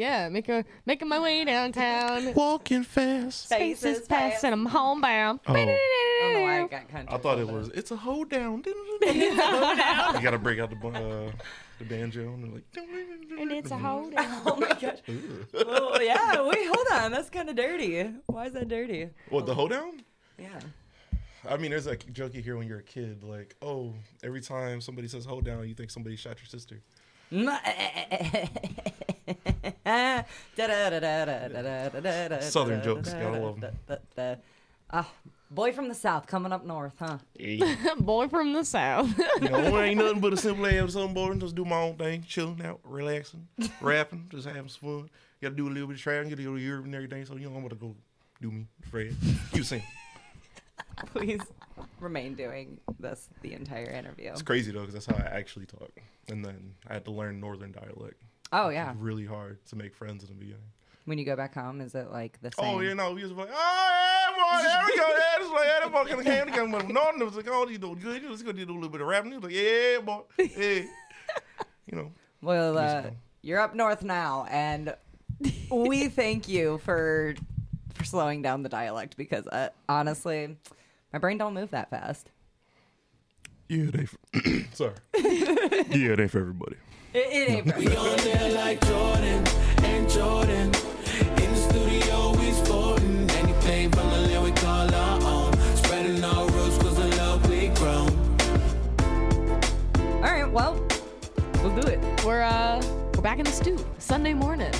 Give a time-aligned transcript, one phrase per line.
[0.00, 2.32] Yeah, make a making my way downtown.
[2.34, 3.50] Walking fast.
[3.50, 5.40] Faces past and I'm homebound.
[5.46, 5.52] Oh.
[5.52, 5.56] I
[6.22, 7.68] don't know why I got kind I thought it was.
[7.74, 8.62] It's a hold down.
[8.64, 11.30] you gotta break out the uh,
[11.78, 12.64] the banjo and like.
[13.38, 14.40] And it's a hold down.
[14.46, 15.00] Oh my gosh.
[15.66, 16.48] oh yeah.
[16.48, 17.12] Wait, hold on.
[17.12, 18.10] That's kind of dirty.
[18.24, 19.10] Why is that dirty?
[19.28, 20.02] What the hold down?
[20.38, 20.60] Yeah.
[21.46, 23.92] I mean, there's a joke you hear when you're a kid, like, oh,
[24.22, 26.80] every time somebody says hold down, you think somebody shot your sister.
[32.42, 34.36] Southern jokes, gotta love 'em.
[34.92, 35.08] Ah,
[35.50, 37.18] boy from the south coming up north, huh?
[38.00, 39.16] Boy from the south.
[39.40, 41.32] You know, ain't nothing but a simple episode, boy.
[41.34, 43.46] Just do my own thing, chilling out, relaxing,
[43.80, 45.10] rapping, just having some fun.
[45.40, 47.24] Got to do a little bit of traveling, got to go to Europe and everything.
[47.24, 47.94] So you know, I'm gonna go
[48.40, 49.14] do me, Fred.
[49.52, 49.82] You sing.
[51.06, 51.40] Please
[52.00, 54.30] remain doing this the entire interview.
[54.32, 55.90] It's crazy though, because that's how I actually talk.
[56.28, 58.20] And then I had to learn Northern dialect.
[58.52, 58.94] Oh yeah.
[58.98, 60.62] Really hard to make friends in the beginning.
[61.04, 62.76] When you go back home, is it like the same?
[62.76, 65.64] Oh yeah, no, we was like, oh yeah, boy, there we go, yeah, this like,
[65.64, 66.68] yeah, that boy kind of came together.
[66.68, 68.22] But Northern was like, oh, you doing good?
[68.22, 69.32] You just gonna do a little bit of rapping.
[69.32, 70.82] He was like, yeah, boy, yeah,
[71.86, 72.12] you know.
[72.42, 73.10] Well, uh,
[73.42, 74.94] you're up north now, and
[75.70, 77.34] we thank you for
[77.94, 80.56] for slowing down the dialect because uh, honestly,
[81.12, 82.30] my brain don't move that fast.
[83.68, 84.06] Yeah, they.
[84.06, 84.18] For,
[84.74, 84.94] sorry.
[85.90, 86.76] yeah, they for everybody.
[87.12, 87.76] It, it ain't.
[87.76, 89.44] We on there like Jordan
[89.82, 90.66] and Jordan.
[90.66, 93.28] In the studio, we sporting.
[93.30, 95.52] Anything from the lyric call our own.
[95.76, 98.10] Spreading our roots cause the love we grown.
[100.22, 100.74] All right, well,
[101.64, 101.98] we'll do it.
[102.24, 102.80] we're uh
[103.16, 103.84] we're back in the stew.
[103.98, 104.72] Sunday morning.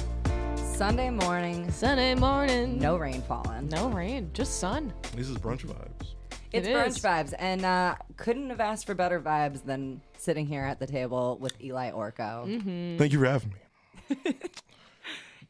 [0.55, 2.78] Sunday morning, Sunday morning.
[2.78, 3.69] no rain falling.
[3.69, 4.92] No rain, just sun.
[5.17, 6.15] This is brunch vibes.
[6.53, 10.65] It's It brunch vibes, and uh, couldn't have asked for better vibes than sitting here
[10.65, 12.47] at the table with Eliy Orcko.
[12.47, 12.98] Mm-hmm.
[12.98, 13.55] Thank you for having
[14.09, 14.17] me.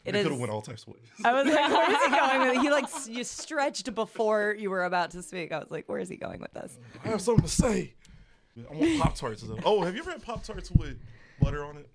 [0.03, 1.03] It It is- could have went all types of ways.
[1.23, 2.61] I was like, where is he going with it?
[2.63, 5.53] He like s- you stretched before you were about to speak.
[5.53, 6.79] I was like, where is he going with this?
[7.05, 7.93] I have something to say.
[8.71, 9.45] I want Pop Tarts.
[9.63, 10.99] Oh, have you ever had Pop Tarts with
[11.39, 11.87] butter on it?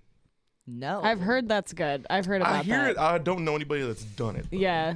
[0.67, 2.05] No, I've heard that's good.
[2.09, 2.91] I've heard about I hear that.
[2.91, 2.97] it.
[2.99, 4.45] I don't know anybody that's done it.
[4.51, 4.57] though.
[4.57, 4.95] yeah.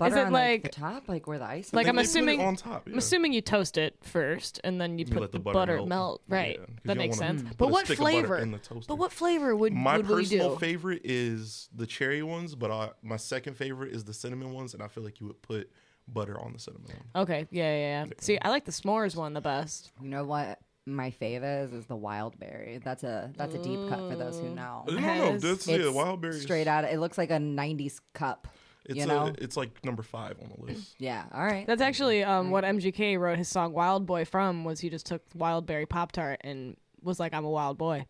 [0.00, 1.68] Butter is it on, like- the top, like where the ice?
[1.68, 1.72] is?
[1.74, 2.82] Like, They- I'm they put it assuming- on top.
[2.86, 2.98] I'm yeah.
[2.98, 5.76] assuming you toast it first and then you You put let the, the butter, butter
[5.76, 5.88] melt.
[5.88, 6.22] melt.
[6.28, 6.58] Right.
[6.58, 7.48] Yeah, 'cause that you makes don't wanna sense.
[7.50, 8.38] put But a what stick of butter flavor?
[8.38, 8.88] in the toaster.
[8.88, 10.58] But what flavor would, My would we personal do?
[10.60, 14.82] favorite is the cherry ones, but I, my second favorite is the cinnamon ones, and
[14.82, 15.70] I feel like you would put
[16.08, 17.22] butter on the cinnamon one.
[17.22, 18.12] Okay, yeah, yeah, yeah.
[18.18, 19.92] See, I like the s'mores one the best.
[20.02, 20.58] you know what?
[20.86, 22.80] My fave is is the wild berry.
[22.82, 24.84] That's a that's a deep cut for those who know.
[24.88, 26.42] No, no, Has- that's yeah, It's wild berries.
[26.42, 26.84] straight out.
[26.84, 28.48] It looks like a '90s cup.
[28.86, 29.32] It's you a, know?
[29.38, 30.94] it's like number five on the list.
[30.98, 31.24] Yeah.
[31.32, 31.66] All right.
[31.66, 34.64] That's actually um, what MGK wrote his song "Wild Boy" from.
[34.64, 38.06] Was he just took Wild Berry Pop Tart and was like, "I'm a wild boy."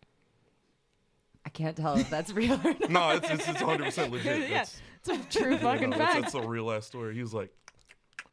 [1.45, 2.89] I can't tell if that's real or not.
[2.89, 4.39] no, it's it's, it's 100 percent legit.
[4.49, 6.17] Yeah, That's, it's a true fucking no, fact.
[6.17, 7.15] It's, it's a real ass story.
[7.15, 7.51] He was like,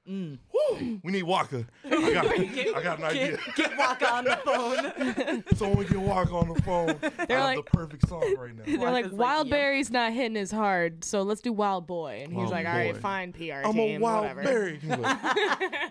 [0.08, 0.38] Mm.
[0.52, 1.66] "Woo, we need Waka.
[1.84, 2.26] I got,
[2.76, 3.38] I got an idea.
[3.56, 5.44] Get Waka on the phone.
[5.56, 6.96] Someone get Waka on the phone.
[7.28, 8.62] They're I like- have the perfect song right now.
[8.64, 12.20] They're like, Waka's like, "Wild Berry's not hitting as hard, so let's do Wild Boy."
[12.24, 14.78] And he's Wild like, "All right, fine, PR I'm team, a wild whatever." berry.
[14.78, 15.18] He's like,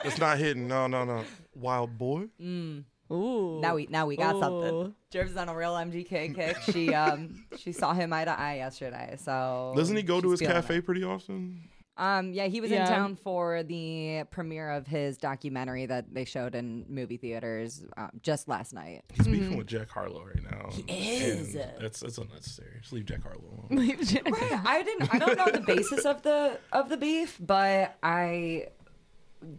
[0.05, 0.67] it's not hitting.
[0.67, 1.23] No, no, no.
[1.55, 2.25] Wild boy.
[2.41, 2.83] Mm.
[3.11, 3.59] Ooh.
[3.61, 4.73] Now we now we got something.
[4.73, 4.93] Ooh.
[5.11, 6.57] Jerv's on a real MGK kick.
[6.71, 9.15] She um she saw him eye to eye yesterday.
[9.17, 10.85] So Doesn't he go to his cafe it.
[10.85, 11.69] pretty often?
[11.97, 16.55] Um yeah, he was in town for the premiere of his documentary that they showed
[16.55, 19.03] in movie theaters um, just last night.
[19.13, 20.69] He's beefing with Jack Harlow right now.
[20.71, 21.53] He is.
[21.53, 22.71] That's that's unnecessary.
[22.81, 23.67] Just leave Jack Harlow alone.
[24.25, 24.61] Right.
[24.65, 28.67] I didn't I don't know the basis of the of the beef, but I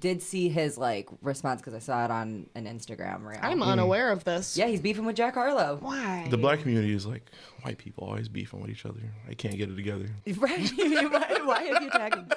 [0.01, 3.39] did see his like response because I saw it on an Instagram reel.
[3.43, 4.57] I'm unaware of this.
[4.57, 5.79] yeah, he's beefing with Jack Harlow.
[5.81, 6.27] Why?
[6.31, 7.31] The black community is like
[7.63, 9.01] white people always beefing with each other.
[9.29, 10.07] They can't get it together.
[10.39, 10.71] Right?
[10.77, 12.29] why, why have you tagged him?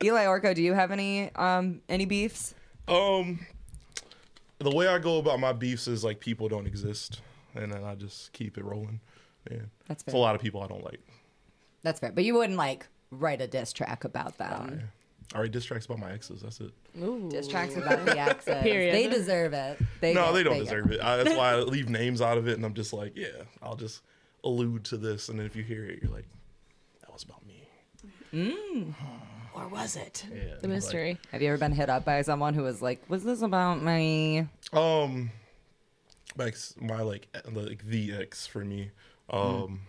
[0.00, 2.54] Eliy Orcko, do you have any um any beefs?
[2.88, 3.46] Um,
[4.58, 7.20] the way I go about my beefs is like people don't exist,
[7.54, 9.00] and then I just keep it rolling.
[9.48, 10.18] Man, That's it's fair.
[10.18, 11.00] a lot of people I don't like.
[11.82, 14.90] That's fair, but you wouldn't like write a diss track about them.
[15.34, 16.42] I write diss tracks about my exes.
[16.42, 16.72] That's it.
[17.02, 17.28] Ooh.
[17.30, 18.62] Diss tracks about the exes.
[18.62, 18.94] Period.
[18.94, 19.78] They deserve it.
[20.00, 21.00] They no, get- they don't get- deserve it.
[21.00, 23.28] I, that's why I leave names out of it, and I'm just like, yeah,
[23.62, 24.02] I'll just
[24.44, 26.26] allude to this, and then if you hear it, you're like,
[27.00, 27.68] that was about me.
[29.54, 30.24] Or was it?
[30.34, 31.18] Yeah, The mystery.
[31.30, 34.48] Have you ever been hit up by someone who was like, "Was this about me?"
[34.72, 35.30] Um,
[36.38, 38.92] like s- my like like the ex for me,
[39.28, 39.80] um,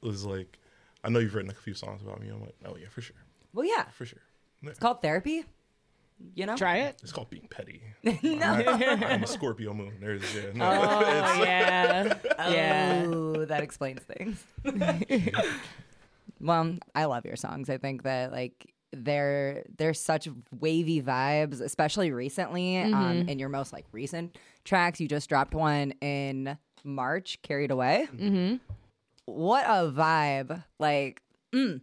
[0.00, 0.58] was like,
[1.04, 2.30] I know you've written a few songs about me.
[2.30, 3.16] I'm like, oh yeah, for sure,
[3.52, 4.22] Well, yeah, for sure.
[4.62, 4.70] Yeah.
[4.70, 5.44] it's called therapy.
[6.36, 7.00] You know, Try it.
[7.02, 7.82] It's called being petty.
[8.22, 8.46] no.
[8.46, 9.94] I'm, I'm a Scorpio moon.
[10.00, 10.42] There's yeah.
[10.54, 11.00] No, Oh
[11.42, 12.14] yeah,
[12.48, 13.04] yeah.
[13.08, 14.44] Oh, that explains things.
[16.40, 17.70] Well, I love your songs.
[17.70, 20.28] I think that like they're they're such
[20.60, 22.78] wavy vibes, especially recently.
[22.78, 28.08] Um, in your most like recent tracks, you just dropped one in March, "Carried Away."
[28.12, 28.56] Mm-hmm.
[29.26, 30.64] What a vibe!
[30.80, 31.22] Like,
[31.54, 31.80] mm,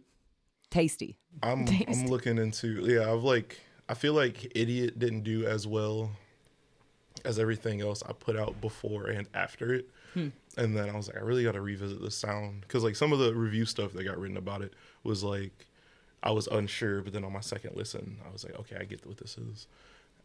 [0.70, 1.16] tasty.
[1.42, 3.12] I'm I'm looking into yeah.
[3.12, 6.10] I've like I feel like Idiot didn't do as well
[7.24, 9.88] as everything else I put out before and after it.
[10.14, 10.28] Hmm.
[10.56, 13.12] And then I was like, I really got to revisit the sound because like some
[13.12, 14.72] of the review stuff that got written about it
[15.04, 15.66] was like
[16.22, 19.06] I was unsure, but then on my second listen, I was like, okay, I get
[19.06, 19.66] what this is.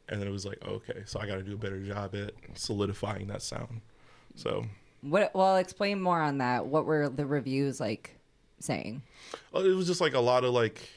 [0.10, 2.34] And then it was like, okay, so I got to do a better job at
[2.54, 3.81] solidifying that sound.
[4.36, 4.66] So
[5.01, 5.34] What?
[5.34, 6.66] Well, explain more on that.
[6.68, 8.18] What were the reviews like
[8.60, 9.02] saying?
[9.54, 10.90] Uh, it was just like a lot of like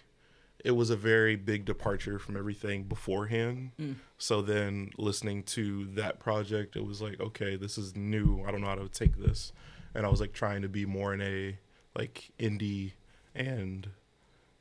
[0.64, 3.70] it was a very big departure from everything beforehand.
[4.18, 8.42] So then listening to that project it was like okay this is new.
[8.46, 9.52] I don't know how to take this.
[9.94, 11.58] And i was like trying to be more in a
[11.96, 12.92] like indie
[13.34, 13.88] and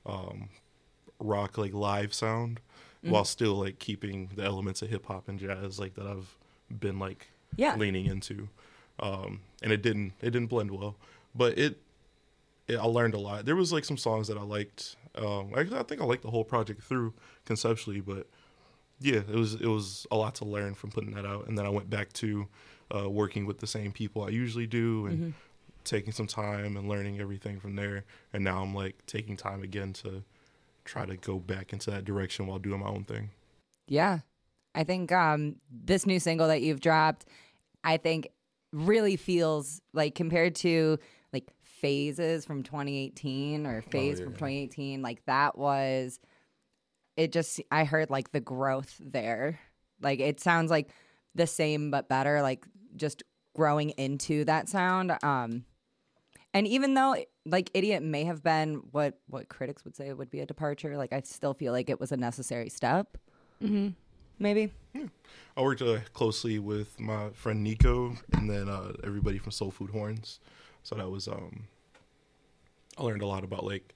[0.06, 0.50] um
[1.20, 2.60] rock like live sound
[3.02, 6.36] while still like keeping the elements of hip-hop and jazz like that i've
[6.70, 7.76] been like Yeah.
[7.76, 8.50] leaning into.
[9.00, 10.96] Um and it didn't it didn't blend well.
[11.36, 11.78] But it,
[12.69, 13.46] I learned a lot.
[13.46, 14.96] There was like some songs that I liked.
[15.16, 17.14] Um, I, I think I liked the whole project through
[17.46, 18.28] conceptually, but
[19.00, 21.48] yeah, it was it was a lot to learn from putting that out.
[21.48, 22.48] And then I went back to
[22.94, 25.34] uh, working with the same people I usually do and
[25.84, 28.04] taking some time and learning everything from there.
[28.34, 30.24] And now I'm like taking time again to
[30.84, 33.30] try to go back into that direction while doing my own thing.
[33.88, 34.19] Yeah.
[34.75, 37.25] I think um this new single that you've dropped,
[37.84, 38.30] I think
[38.74, 41.00] really feels like compared to
[41.82, 44.38] phases from 2018 or phase from yeah.
[44.38, 46.20] 2018, like that was
[47.16, 49.60] it just I heard like the growth there.
[50.02, 50.90] Like it sounds like
[51.36, 52.66] the same but better, like
[52.96, 53.24] just
[53.56, 55.18] growing into that sound.
[55.24, 55.66] Um
[56.54, 57.16] and even though
[57.46, 61.14] like Idiot may have been what what critics would say would be a departure, like
[61.14, 63.18] I still feel like it was a necessary step.
[63.64, 63.90] Mm-hmm.
[64.40, 64.72] Maybe.
[65.56, 69.90] I worked uh, closely with my friend Nico and then uh, everybody from Soul Food
[69.90, 70.40] Horns.
[70.88, 71.68] So that was um
[72.98, 73.94] I learned a lot about like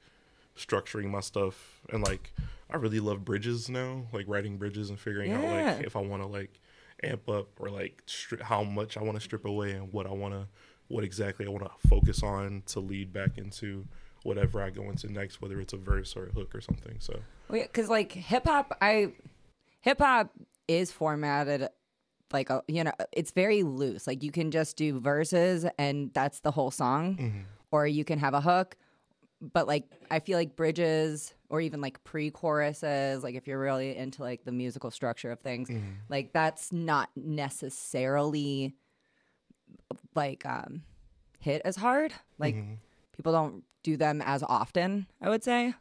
[0.58, 2.34] structuring my stuff and like
[2.70, 6.22] I really love bridges now, like writing bridges and figuring out like if I want
[6.22, 6.60] to like
[7.02, 10.10] amp up or like stri- how much I want to strip away and what I
[10.10, 10.50] want to
[10.90, 13.88] what exactly I want to focus on to lead back into
[14.24, 16.98] whatever I go into next whether it's a verse or a hook or something.
[17.00, 17.18] So
[17.54, 19.14] yeah, because like hip hop, I
[19.80, 20.32] hip hop
[20.68, 21.70] is formatted
[22.34, 24.08] like a, you know it's very loose.
[24.08, 27.40] Like you can just do verses and that's the whole song, mm-hmm.
[27.72, 28.78] or you can have a hook.
[29.42, 34.22] But like I feel like bridges or even like pre-choruses, like if you're really into
[34.22, 35.90] like the musical structure of things, mm-hmm.
[36.10, 38.76] like that's not necessarily
[40.16, 40.84] like um
[41.40, 42.14] hit as hard.
[42.38, 42.74] Like mm-hmm.
[43.16, 45.08] people don't do them as often.
[45.22, 45.74] I would say.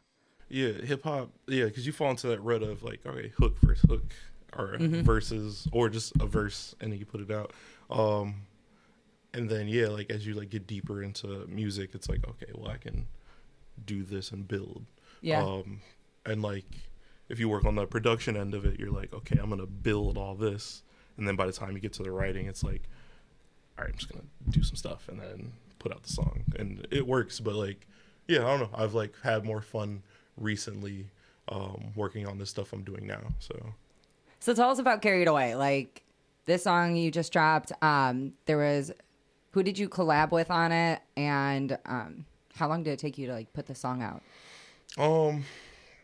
[0.49, 1.31] Yeah, hip hop.
[1.47, 4.03] Yeah, because you fall into that rut of like, okay, hook first hook,
[4.57, 7.53] or verses, or just a verse, and then you put it out.
[7.89, 8.43] Um,
[9.33, 12.69] and then yeah, like as you like get deeper into music, it's like, okay, well,
[12.71, 13.07] I can
[13.85, 14.85] do this and build.
[15.21, 15.43] Yeah.
[15.43, 15.81] Um,
[16.25, 16.65] and like
[17.29, 20.17] if you work on the production end of it, you're like, okay, I'm gonna build
[20.17, 20.83] all this,
[21.17, 22.83] and then by the time you get to the writing, it's like,
[23.77, 26.85] all right, I'm just gonna do some stuff and then put out the song, and
[26.91, 27.39] it works.
[27.39, 27.87] But like,
[28.27, 28.77] yeah, I don't know.
[28.77, 30.03] I've like had more fun
[30.37, 31.07] recently
[31.49, 33.21] um, working on this stuff I'm doing now.
[33.39, 33.73] So
[34.41, 35.55] So tell us about Carried Away.
[35.55, 36.03] Like
[36.45, 38.91] this song you just dropped, um, there was
[39.51, 43.27] who did you collab with on it and um, how long did it take you
[43.27, 44.21] to like put the song out?
[44.97, 45.43] Um,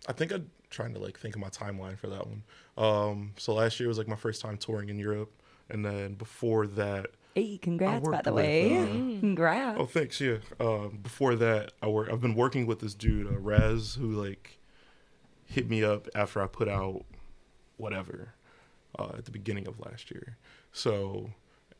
[0.08, 2.44] I think I'm trying to like think of my timeline for that one.
[2.78, 5.32] Um, so last year was like my first time touring in Europe,
[5.70, 8.78] and then before that, Hey, congrats by the with, way.
[8.78, 8.86] uh,
[9.20, 9.78] congrats.
[9.80, 10.38] oh thanks, yeah.
[10.60, 12.10] Um, before that, I work.
[12.12, 14.58] I've been working with this dude, uh, Raz, who like
[15.46, 17.04] hit me up after I put out
[17.78, 18.34] whatever
[19.00, 20.38] uh, at the beginning of last year.
[20.72, 21.30] So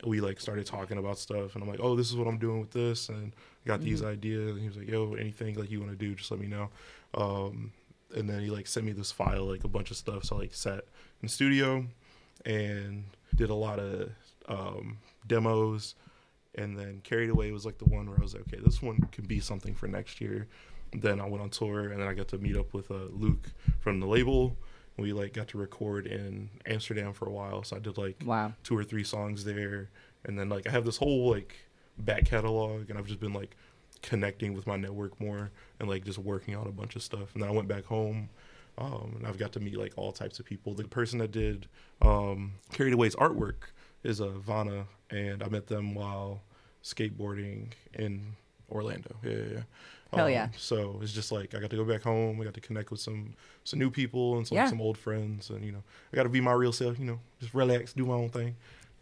[0.06, 2.60] we like started talking about stuff, and I'm like, oh, this is what I'm doing
[2.60, 3.34] with this, and
[3.66, 4.52] I got these ideas.
[4.52, 6.70] And he was like, yo, anything like you want to do, just let me know.
[7.16, 7.74] Um,
[8.16, 10.24] and then he like sent me this file, like a bunch of stuff.
[10.24, 10.80] So I like sat
[11.22, 11.86] in the studio
[12.46, 13.04] and
[13.36, 14.12] did a lot of
[14.48, 15.96] um, demos.
[16.56, 19.00] And then Carried Away was like the one where I was like, okay, this one
[19.12, 20.48] can be something for next year.
[20.94, 23.52] Then I went on tour, and then I got to meet up with uh, Luke
[23.80, 24.56] from the label.
[24.98, 28.54] We like got to record in Amsterdam for a while, so I did like Wow.
[28.64, 29.90] two or three songs there,
[30.26, 31.56] and then like I have this whole like
[32.00, 33.56] back catalog, and I've just been like
[34.02, 37.34] connecting with my network more and like just working on a bunch of stuff.
[37.34, 38.30] And then I went back home,
[38.78, 40.74] um, and I've got to meet like all types of people.
[40.74, 41.68] The person that did
[42.02, 43.72] um, Carried Away's artwork
[44.04, 46.42] is uh, Vana, and I met them while
[46.84, 48.34] skateboarding in
[48.72, 49.16] Orlando.
[49.24, 49.62] Yeah, yeah, yeah.
[50.14, 50.50] Hell yeah.
[50.58, 52.40] So it's just like I got to go back home.
[52.40, 53.34] I got to connect with some
[53.64, 54.68] some new people and some Yeah.
[54.68, 56.98] some old friends, and you know I got to be my real self.
[57.00, 58.56] You know, just relax, do my own thing.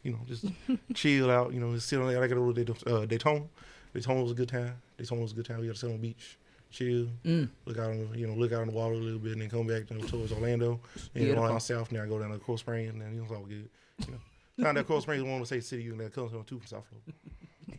[0.03, 0.45] You know, just
[0.93, 1.53] chill out.
[1.53, 2.09] You know, just sit on.
[2.09, 3.45] I got to go to Dayton- uh, Daytona.
[3.93, 4.74] Daytona was a good time.
[4.97, 5.59] Daytona was a good time.
[5.62, 6.38] We got to sit on the beach,
[6.71, 7.50] chill, Mm.
[7.65, 9.41] look out on the- you know look out on the water a little bit, and
[9.41, 10.79] then come back you know, towards Orlando.
[11.13, 11.91] And you know, down south.
[11.91, 13.69] Now I go down to Coral Springs, and then you know, it's all good.
[14.07, 16.57] You know, found that Coral Springs one to say city, and that comes from two
[16.59, 17.13] from South Florida.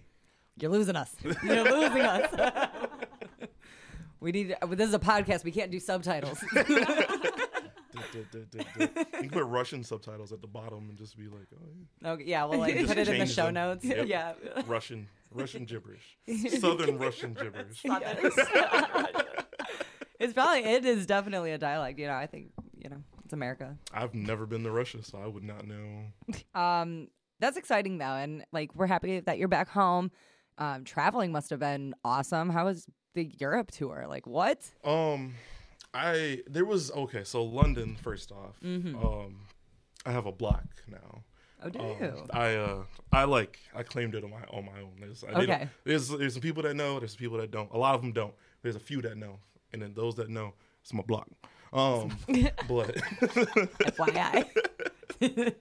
[0.58, 1.14] You're losing us.
[1.44, 2.32] You're losing us.
[4.26, 4.56] we need.
[4.70, 5.44] This is a podcast.
[5.44, 6.42] We can't do subtitles.
[8.14, 8.24] You
[9.20, 11.66] can put Russian subtitles at the bottom and just be like, oh,
[12.02, 12.10] yeah.
[12.10, 13.54] okay, yeah, we'll like put it in the Change show them.
[13.54, 13.84] notes.
[13.84, 14.06] Yep.
[14.08, 14.32] Yeah.
[14.66, 16.18] Russian, Russian gibberish,
[16.60, 17.82] Southern Russian gibberish.
[20.20, 21.98] it's probably it is definitely a dialect.
[21.98, 23.76] You know, I think you know it's America.
[23.92, 26.04] I've never been to Russia, so I would not know.
[26.54, 27.08] Um,
[27.40, 30.10] that's exciting though, and like we're happy that you're back home.
[30.58, 32.50] Um, traveling must have been awesome.
[32.50, 34.06] How was the Europe tour?
[34.08, 34.58] Like what?
[34.84, 35.34] Um,
[35.92, 37.24] I there was okay.
[37.24, 39.40] So London, first off, um,
[40.04, 41.22] I have a block now.
[41.62, 42.24] Oh, do Um, you?
[42.32, 42.82] I uh,
[43.12, 44.92] I like I claimed it on my on my own.
[45.00, 45.68] There's, I Okay.
[45.84, 46.98] There's there's some people that know.
[47.00, 47.70] There's some people that don't.
[47.72, 48.34] A lot of them don't.
[48.62, 49.38] There's a few that know,
[49.72, 51.28] and then those that know, it's my block.
[51.72, 52.16] Um,
[52.68, 52.94] but
[53.96, 54.46] FYI.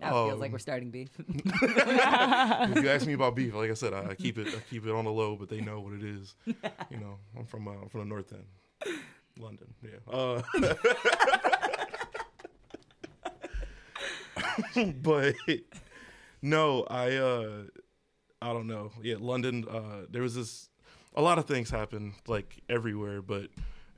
[0.00, 1.10] now it feels like Um, we're starting beef.
[1.28, 4.86] if you ask me about beef, like I said, I, I keep it I keep
[4.86, 6.34] it on the low, but they know what it is.
[6.90, 8.46] You know, I'm from uh, I'm from the North End,
[9.38, 9.74] London.
[9.82, 9.98] Yeah.
[10.12, 10.42] Uh,
[15.02, 15.34] but
[16.42, 17.62] no, I uh,
[18.40, 18.90] I don't know.
[19.02, 19.64] Yeah, London.
[19.68, 20.68] Uh, there was this.
[21.14, 23.48] A lot of things happened like everywhere, but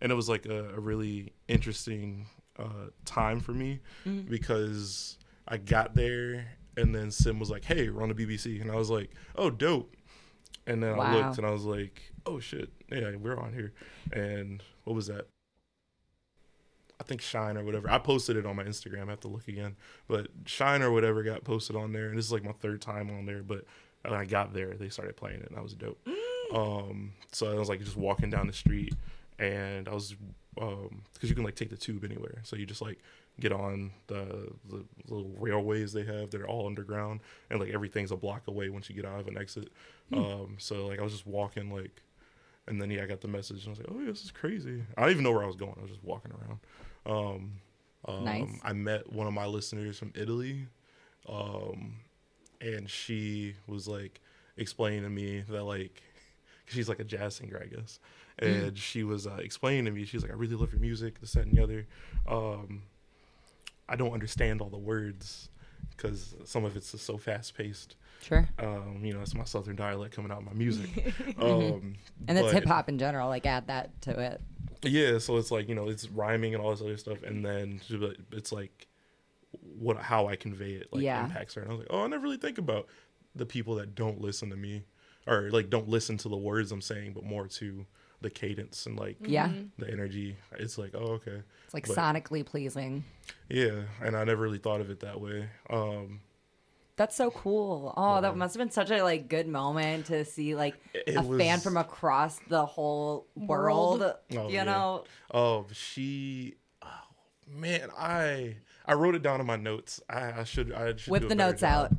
[0.01, 2.27] and it was like a, a really interesting
[2.59, 3.81] uh, time for me
[4.29, 5.19] because
[5.51, 8.77] I got there and then Sim was like, "Hey, we're on the BBC," and I
[8.77, 9.95] was like, "Oh, dope."
[10.67, 13.73] And then I looked and I was like, "Oh shit, yeah, we're on here."
[14.13, 15.27] And what was that?
[17.01, 17.91] I think Shine or whatever.
[17.91, 19.07] I posted it on my Instagram.
[19.09, 19.77] I have to look again,
[20.07, 23.11] but Shine or whatever got posted on there, and this is like my third time
[23.11, 23.43] on there.
[23.43, 23.65] But
[24.03, 26.01] when I got there, they started playing it, and that was dope.
[26.55, 28.95] Um, so I was like just walking down the street,
[29.39, 30.15] and I was
[30.61, 32.99] um because you can like take the tube anywhere, so you just like
[33.41, 36.31] get on the the little railways they have.
[36.31, 37.21] They're all underground,
[37.51, 39.69] and like everything's a block away once you get out of an exit.
[40.13, 42.03] Um, so like I was just walking like.
[42.67, 44.31] And then yeah, I got the message and I was like, "Oh, yeah, this is
[44.31, 45.75] crazy." I didn't even know where I was going.
[45.79, 46.61] I was just walking around.
[47.07, 47.53] Um,
[48.07, 48.61] um, Nice.
[48.63, 50.69] I met one of my listeners from Italy,
[51.29, 51.97] um,
[52.61, 54.21] and she was like
[54.57, 56.03] explaining to me that like
[56.67, 57.99] she's like a jazz singer, I guess,
[58.39, 60.05] and she was uh, explaining to me.
[60.05, 61.87] She's like, "I really love your music, this, that, and the other."
[62.29, 62.83] Um,
[63.91, 65.49] I don't understand all the words
[65.97, 67.97] because some of it's just so fast paced.
[68.23, 68.49] Sure.
[68.59, 71.13] Um, you know, it's my southern dialect coming out in my music.
[71.39, 71.95] um,
[72.29, 73.29] And it's hip hop in general.
[73.29, 74.41] Like add that to it.
[74.83, 77.81] yeah, so it's like you know it's rhyming and all this other stuff, and then
[77.87, 78.87] she'll be like- it's like
[79.79, 81.25] what how I convey it like Yeah.
[81.25, 81.63] impacts her.
[81.63, 82.87] And I was like, oh, I never really think about
[83.35, 84.85] the people that don't listen to me
[85.27, 87.85] or like don't listen to the words I'm saying, but more to
[88.21, 89.51] the cadence and like Yeah.
[89.79, 90.37] the energy.
[90.59, 93.05] It's like oh okay, It's like But- sonically pleasing.
[93.49, 95.49] yeah, and I never really thought of it that way.
[95.71, 96.21] Um,
[96.97, 97.95] That's so cool.
[97.97, 101.23] Oh, that must have been such a like good moment to see like It a
[101.23, 104.01] fan from across the whole world.
[104.01, 104.15] World.
[104.37, 104.65] Oh, you yeah.
[104.65, 106.57] know, Oh, she.
[106.83, 106.89] Oh,
[107.49, 110.01] man, I I wrote it down in my notes.
[110.11, 111.93] I, I should I should Whip do the better notes out.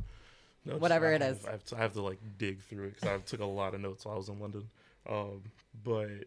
[0.64, 1.46] Notes, Whatever I it have- is.
[1.46, 3.74] I have, to, I have to like dig through it because I took a lot
[3.74, 4.68] of notes while I was in London.
[5.08, 5.42] Um,
[5.84, 6.26] but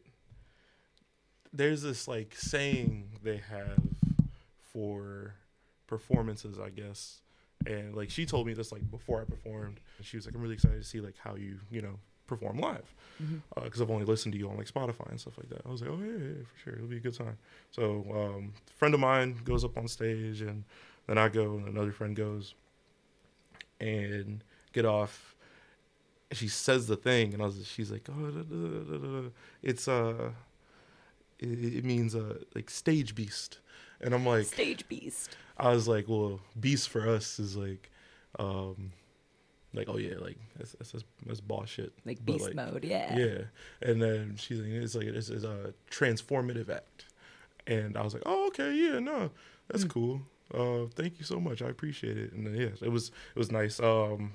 [1.53, 3.79] there's this like saying they have
[4.59, 5.35] for
[5.87, 7.21] performances, I guess.
[7.65, 10.41] And like she told me this like before I performed, and she was like, "I'm
[10.41, 12.93] really excited to see like how you you know perform live."
[13.63, 15.61] because I've only listened to you on like Spotify and stuff like that.
[15.65, 17.37] I was like, oh yeah, yeah, for sure, it'll be a good time.
[17.71, 20.63] So um, friend of mine goes up on stage, and
[21.07, 22.53] then I go, and another friend goes,
[23.79, 25.34] and get off.
[26.35, 29.29] She says the thing, and I was, she's like, oh, da, da, da,
[29.63, 30.31] it's uh,
[31.39, 33.59] it, it means uh, like stage beast,
[34.01, 35.35] and I'm like, stage beast.
[35.57, 37.89] I was like, well, beast for us is like,
[38.39, 38.91] um,
[39.73, 42.85] like oh yeah, like that's that's, that's, boss shit, Like beast mode.
[42.85, 43.17] Yeah.
[43.17, 43.37] yeah.
[43.81, 47.05] And then she's like, it's like it's, it's a transformative act,
[47.67, 49.31] and I was like, oh okay, yeah, no,
[49.67, 49.89] that's Hmm.
[49.89, 50.21] cool.
[50.53, 52.31] Uh, thank you so much, I appreciate it.
[52.33, 53.79] And then yeah, it was it was nice.
[53.79, 54.33] Um,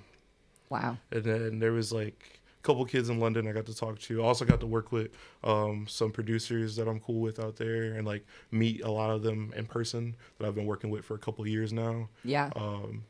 [0.70, 0.96] Wow.
[1.12, 4.22] and then there was like a couple kids in London I got to talk to.
[4.22, 5.10] I also got to work with
[5.44, 9.22] um, some producers that I'm cool with out there, and like meet a lot of
[9.22, 12.08] them in person that I've been working with for a couple years now.
[12.24, 12.50] Yeah.
[12.56, 13.04] Um,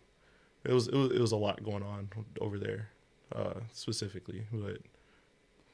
[0.64, 2.08] it was, it was it was a lot going on
[2.40, 2.88] over there,
[3.34, 4.78] uh, specifically, but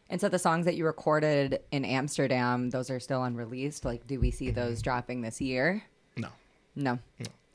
[0.09, 3.85] And so the songs that you recorded in Amsterdam, those are still unreleased.
[3.85, 5.83] Like, do we see those dropping this year?
[6.17, 6.29] No,
[6.75, 6.99] No.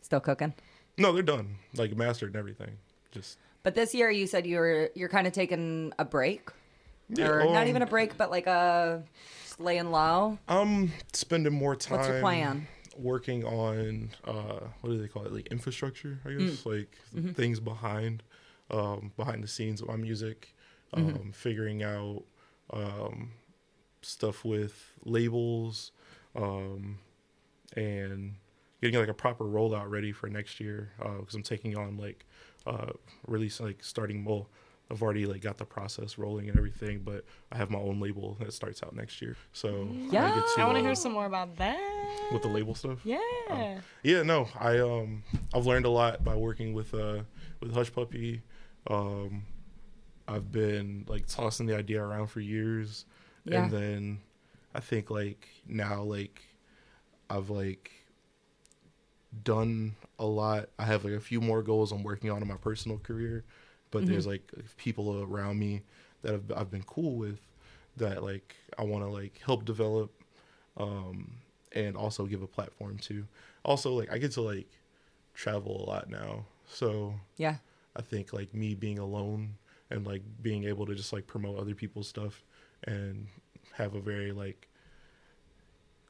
[0.01, 0.53] Still cooking.
[0.97, 2.77] no, they're done, like mastered and everything.
[3.11, 6.49] Just But this year, you said you were you're kind of taking a break,
[7.09, 9.03] Yeah, or not um, even a break, but like a
[9.59, 10.37] laying low.
[10.47, 11.97] I'm spending more time.
[11.97, 12.67] What's your plan?
[12.97, 15.33] Working on uh, what do they call it?
[15.33, 16.47] Like infrastructure, I Mm.
[16.47, 16.65] guess.
[16.65, 17.31] Like Mm-hmm.
[17.33, 18.23] things behind,
[18.71, 20.55] um, behind the scenes of my music.
[20.93, 21.29] Um, Mm-hmm.
[21.31, 22.23] Figuring out
[22.73, 23.31] um,
[24.01, 25.91] stuff with labels,
[26.35, 26.97] um,
[27.77, 28.35] and
[28.81, 30.91] getting like a proper rollout ready for next year.
[30.97, 32.25] Because I'm taking on like
[32.67, 32.91] uh,
[33.27, 34.49] release like starting well.
[34.89, 38.35] I've already like got the process rolling and everything, but I have my own label
[38.41, 39.37] that starts out next year.
[39.53, 40.35] So Yeah.
[40.35, 41.79] get I want to uh, hear some more about that.
[42.33, 42.99] with the label stuff.
[43.05, 43.79] Yeah.
[44.03, 47.21] Yeah, no, I um I've learned a lot by working with uh
[47.61, 48.41] with Hush Puppy.
[48.87, 49.43] Um
[50.27, 53.05] I've been like tossing the idea around for years.
[53.45, 53.63] Yeah.
[53.63, 54.19] And then
[54.75, 56.41] I think like now like
[57.29, 57.91] I've like
[59.43, 60.69] done a lot.
[60.77, 63.43] I have like a few more goals I'm working on in my personal career,
[63.91, 65.83] but there's like people around me
[66.21, 67.39] that I've, I've been cool with
[67.97, 70.11] that like I want to like help develop
[70.77, 71.33] um
[71.73, 73.25] and also give a platform to.
[73.63, 74.67] Also like I get to like
[75.33, 76.45] travel a lot now.
[76.67, 77.57] So Yeah.
[77.95, 79.55] I think like me being alone
[79.89, 82.43] and like being able to just like promote other people's stuff
[82.85, 83.27] and
[83.73, 84.67] have a very like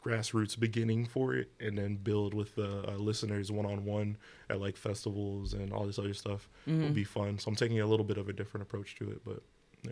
[0.03, 4.17] grassroots beginning for it and then build with the uh, listeners one on one
[4.49, 6.81] at like festivals and all this other stuff Mm-hmm.
[6.83, 7.37] will be fun.
[7.39, 9.41] So I'm taking a little bit of a different approach to it, but
[9.83, 9.91] yeah.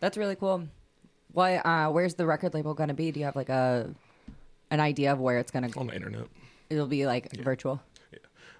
[0.00, 0.68] That's really cool.
[1.32, 1.64] What?
[1.66, 3.10] Uh, where's the record label going to be?
[3.12, 3.90] Do you have like a
[4.70, 5.68] an idea of where it's going to?
[5.70, 6.26] Go on the internet.
[6.70, 7.80] It'll be like virtual.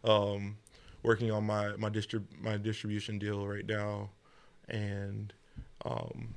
[0.04, 0.56] um,
[1.02, 4.10] working on my my distrib- my distribution deal right now,
[4.68, 5.32] and
[5.84, 6.28] um,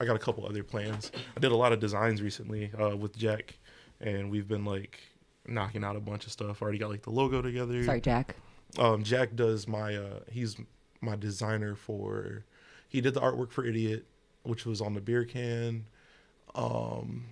[0.00, 1.10] I got a couple other plans.
[1.36, 3.58] I did a lot of designs recently uh, with Jack,
[4.00, 5.00] and we've been like
[5.46, 6.62] knocking out a bunch of stuff.
[6.62, 7.82] Already got like the logo together.
[7.84, 8.36] Sorry, Jack.
[8.78, 10.56] Um, Jack does my uh, he's
[11.00, 12.44] my designer for.
[12.88, 14.06] He did the artwork for Idiot,
[14.44, 15.84] which was on the beer can.
[16.54, 17.26] Um,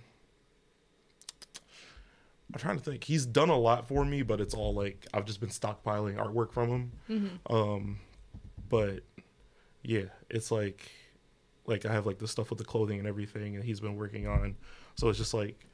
[2.53, 3.03] I'm trying to think.
[3.03, 6.51] He's done a lot for me, but it's all like I've just been stockpiling artwork
[6.51, 6.91] from him.
[7.49, 7.99] Um,
[8.69, 9.01] but
[9.83, 10.89] yeah, it's like
[11.65, 14.27] like I have like the stuff with the clothing and everything, and he's been working
[14.27, 14.55] on.
[14.95, 15.66] So it's just like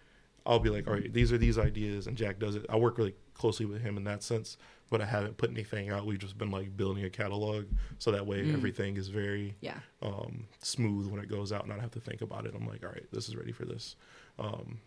[0.45, 2.65] I'll be like, all right, these are these ideas, and Jack does it.
[2.69, 4.57] I work really closely with him in that sense,
[4.89, 6.05] but I haven't put anything out.
[6.05, 7.65] We've just been like building a catalog,
[7.97, 9.79] so that way everything is very Yeah.
[10.01, 12.53] um, smooth when it goes out, and I don't have to think about it.
[12.55, 13.95] I'm like, all right, this is ready for this.
[14.37, 14.79] Um,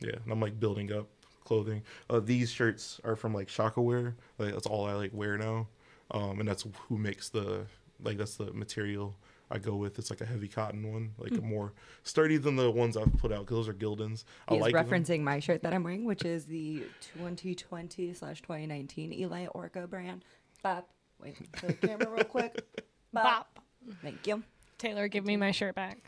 [0.00, 1.08] yeah, and I'm like building up
[1.44, 1.82] clothing.
[2.08, 4.14] Uh, these shirts are from like Shaka Wear.
[4.38, 5.66] Like that's all I like wear now,
[6.12, 7.66] um, and that's who makes the
[8.02, 9.16] like that's the material
[9.50, 9.98] I go with.
[9.98, 13.32] It's like a heavy cotton one, like a more sturdy than the ones I've put
[13.32, 14.24] out because those are Gildans.
[14.48, 14.86] I He's like them.
[14.86, 16.82] referencing my shirt that I'm wearing, which is the
[17.14, 20.24] 2020 slash 2019 Eliy Orcko brand.
[20.62, 20.88] Bop.
[21.22, 22.64] Wait for the camera real quick.
[23.12, 23.60] Bop.
[24.02, 24.42] Thank you.
[24.78, 25.98] Taylor, give me my shirt back.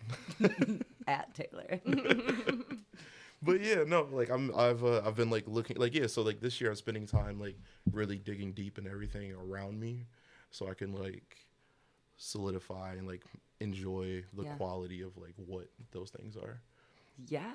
[1.06, 1.80] At Taylor.
[3.42, 6.40] But yeah, no, like I'm I've uh, I've been like looking like yeah, so like
[6.40, 7.56] this year I'm spending time like
[7.92, 10.06] really digging deep in everything around me
[10.50, 11.45] so I can like
[12.16, 13.22] solidify and like
[13.60, 14.54] enjoy the Yeah.
[14.54, 16.60] quality of like what those things are.
[17.28, 17.52] yeah.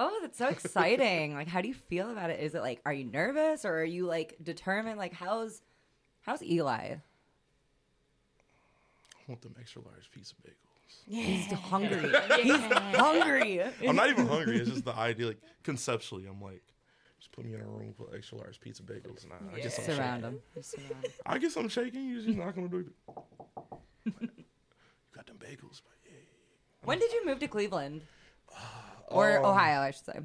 [0.00, 1.34] Oh, that's so exciting.
[1.34, 2.38] like how do you feel about it?
[2.40, 4.96] Is it like are you nervous or are you like determined?
[4.98, 5.60] Like how's
[6.22, 7.00] how's Eliy?
[7.00, 7.00] I
[9.26, 10.54] want them extra large piece of bagels.
[11.06, 12.12] He's hungry.
[12.42, 12.54] He's
[12.96, 13.62] hungry.
[13.86, 14.58] I'm not even hungry.
[14.58, 16.62] It's just the idea, like conceptually, I'm like,
[17.18, 19.78] just put me in a room with extra large pizza bagels, and I, I guess
[19.78, 20.36] I'm Surround shaking.
[20.36, 20.42] him.
[20.54, 21.12] Just surround him.
[21.26, 22.08] I guess I'm shaking.
[22.08, 22.86] You're just not gonna do it.
[24.04, 24.12] you
[25.14, 26.12] got them bagels, but yeah.
[26.84, 28.02] When did you move to Cleveland?
[29.08, 30.20] Or Um, Ohio, I should say.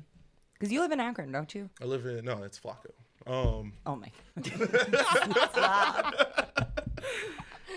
[0.54, 1.70] Because you live in Akron, don't you?
[1.82, 2.92] I live in no, it's Flacco.
[3.26, 4.12] Um, Oh my.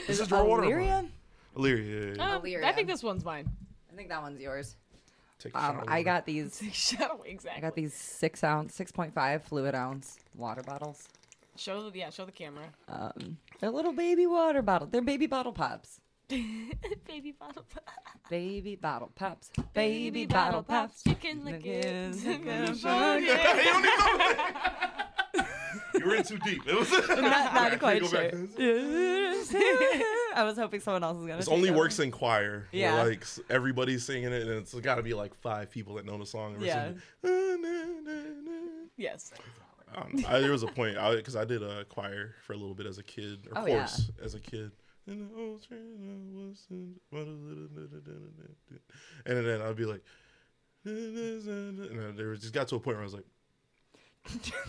[0.06, 0.62] this is Draw Water.
[0.64, 1.08] Elyria?
[1.56, 2.16] Elyria.
[2.16, 2.58] Yeah, yeah, yeah.
[2.58, 3.48] Um, I think this one's mine.
[3.92, 4.76] I think that one's yours.
[5.38, 6.62] Take a Um, I got these.
[6.72, 7.58] Shadow, exactly.
[7.58, 11.08] I got these six ounce, six point five fluid ounce water bottles.
[11.56, 12.64] Show the yeah, show the camera.
[12.88, 14.88] Um, they're little baby water bottle.
[14.88, 16.00] They're baby bottle pops.
[16.28, 17.64] Baby bottle.
[17.72, 17.92] Pops.
[18.28, 19.50] Baby bottle pops.
[19.72, 21.02] Baby bottle pops.
[21.06, 22.16] You can lick it.
[25.94, 26.62] You were in too deep.
[26.66, 28.32] It was Not, I not can't quite sure.
[30.36, 30.44] Back to this.
[30.44, 31.38] I was hoping someone else was gonna.
[31.38, 32.68] This only works in choir.
[32.72, 33.02] Yeah.
[33.02, 36.26] like everybody's singing it, and it's got to be like five people that know the
[36.26, 36.54] song.
[36.54, 36.92] and Yeah.
[37.24, 39.32] singing, yes.
[39.94, 42.86] Um, I, there was a point because I, did a choir for a little bit
[42.86, 43.78] as a kid, or Oh, yeah.
[43.78, 44.72] course as a kid,
[45.06, 45.54] In I
[46.48, 46.96] was in-
[49.24, 50.02] and then I'd be like,
[50.84, 51.46] and
[51.88, 53.24] then there was- just got to a point where I was like,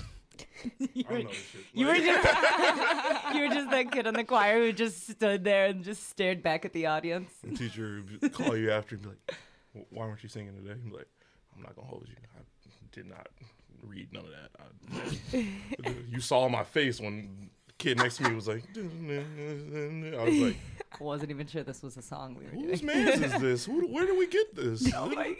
[0.81, 1.61] I don't know this shit.
[1.73, 2.27] You were just
[3.35, 6.41] you were just that kid in the choir who just stood there and just stared
[6.43, 7.31] back at the audience.
[7.43, 9.35] The teacher would call you after and be like,
[9.89, 11.07] "Why weren't you singing today?" I'm like,
[11.55, 12.15] "I'm not gonna hold you.
[12.37, 12.41] I
[12.91, 13.27] did not
[13.83, 14.51] read none of that.
[15.33, 20.37] I, you saw my face when the kid next to me was like, I was
[20.37, 20.57] like,
[20.99, 23.03] I wasn't even sure this was a song we were whose doing.
[23.05, 23.65] man's is this?
[23.65, 25.35] Who, where did we get this?" Oh my god.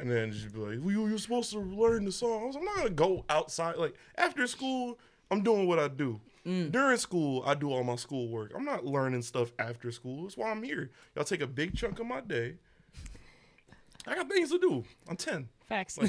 [0.00, 2.42] And then she'd be like, well, you, you're supposed to learn the song.
[2.42, 3.76] I was like, I'm not gonna go outside.
[3.76, 4.98] Like after school,
[5.30, 6.20] I'm doing what I do.
[6.46, 6.72] Mm.
[6.72, 8.52] During school, I do all my schoolwork.
[8.54, 10.22] I'm not learning stuff after school.
[10.22, 10.90] That's why I'm here.
[11.14, 12.54] Y'all take a big chunk of my day.
[14.06, 14.84] I got things to do.
[15.08, 15.48] I'm 10.
[15.68, 15.98] Facts.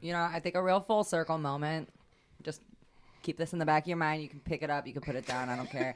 [0.00, 1.88] You know, I think a real full circle moment.
[2.42, 2.62] Just
[3.22, 4.22] keep this in the back of your mind.
[4.22, 5.48] You can pick it up, you can put it down.
[5.48, 5.94] I don't care.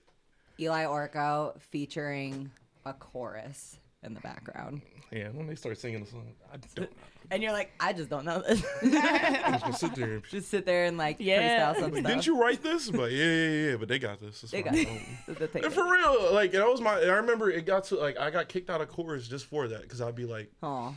[0.58, 2.50] Eliy Orcko featuring
[2.84, 4.82] a chorus in the background.
[5.12, 6.86] Yeah, when they start singing the song, I don't know.
[7.32, 8.60] And you're like, I just don't know this.
[8.82, 11.72] I'm just gonna sit there and just sit there and like Yeah.
[11.74, 12.04] freestyle some stuff.
[12.06, 12.90] didn't you write this?
[12.90, 13.76] But yeah, yeah, yeah.
[13.76, 14.42] But they got this.
[14.42, 14.86] It's They got Don't-
[15.28, 15.38] it.
[15.38, 16.94] The thing And for real, like that was my.
[16.94, 19.82] I remember it got to like I got kicked out of chorus just for that
[19.82, 20.92] because I'd be like, Aw.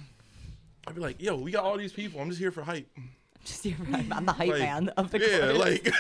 [0.88, 2.20] I'd be like, yo, we got all these people.
[2.20, 2.88] I'm just here for hype.
[2.98, 3.10] I'm
[3.46, 3.76] just here,
[4.12, 5.60] I'm the hype Like, man of the yeah, chorus.
[5.60, 5.94] like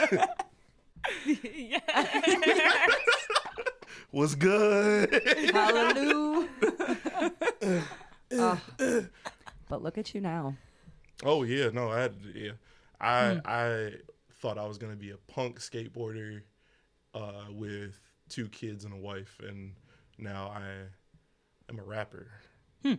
[4.13, 5.11] what's good?
[5.51, 6.49] Hallelujah.
[8.35, 8.59] Ah.
[9.69, 10.55] but look at you now.
[11.23, 12.51] oh yeah, no, I had yeah,
[12.99, 13.91] I I
[14.41, 16.41] thought I was gonna be a punk skateboarder
[17.13, 17.99] uh, with
[18.29, 19.73] two kids and a wife, and
[20.17, 20.63] now I
[21.69, 22.27] am a rapper.
[22.83, 22.95] Hmm.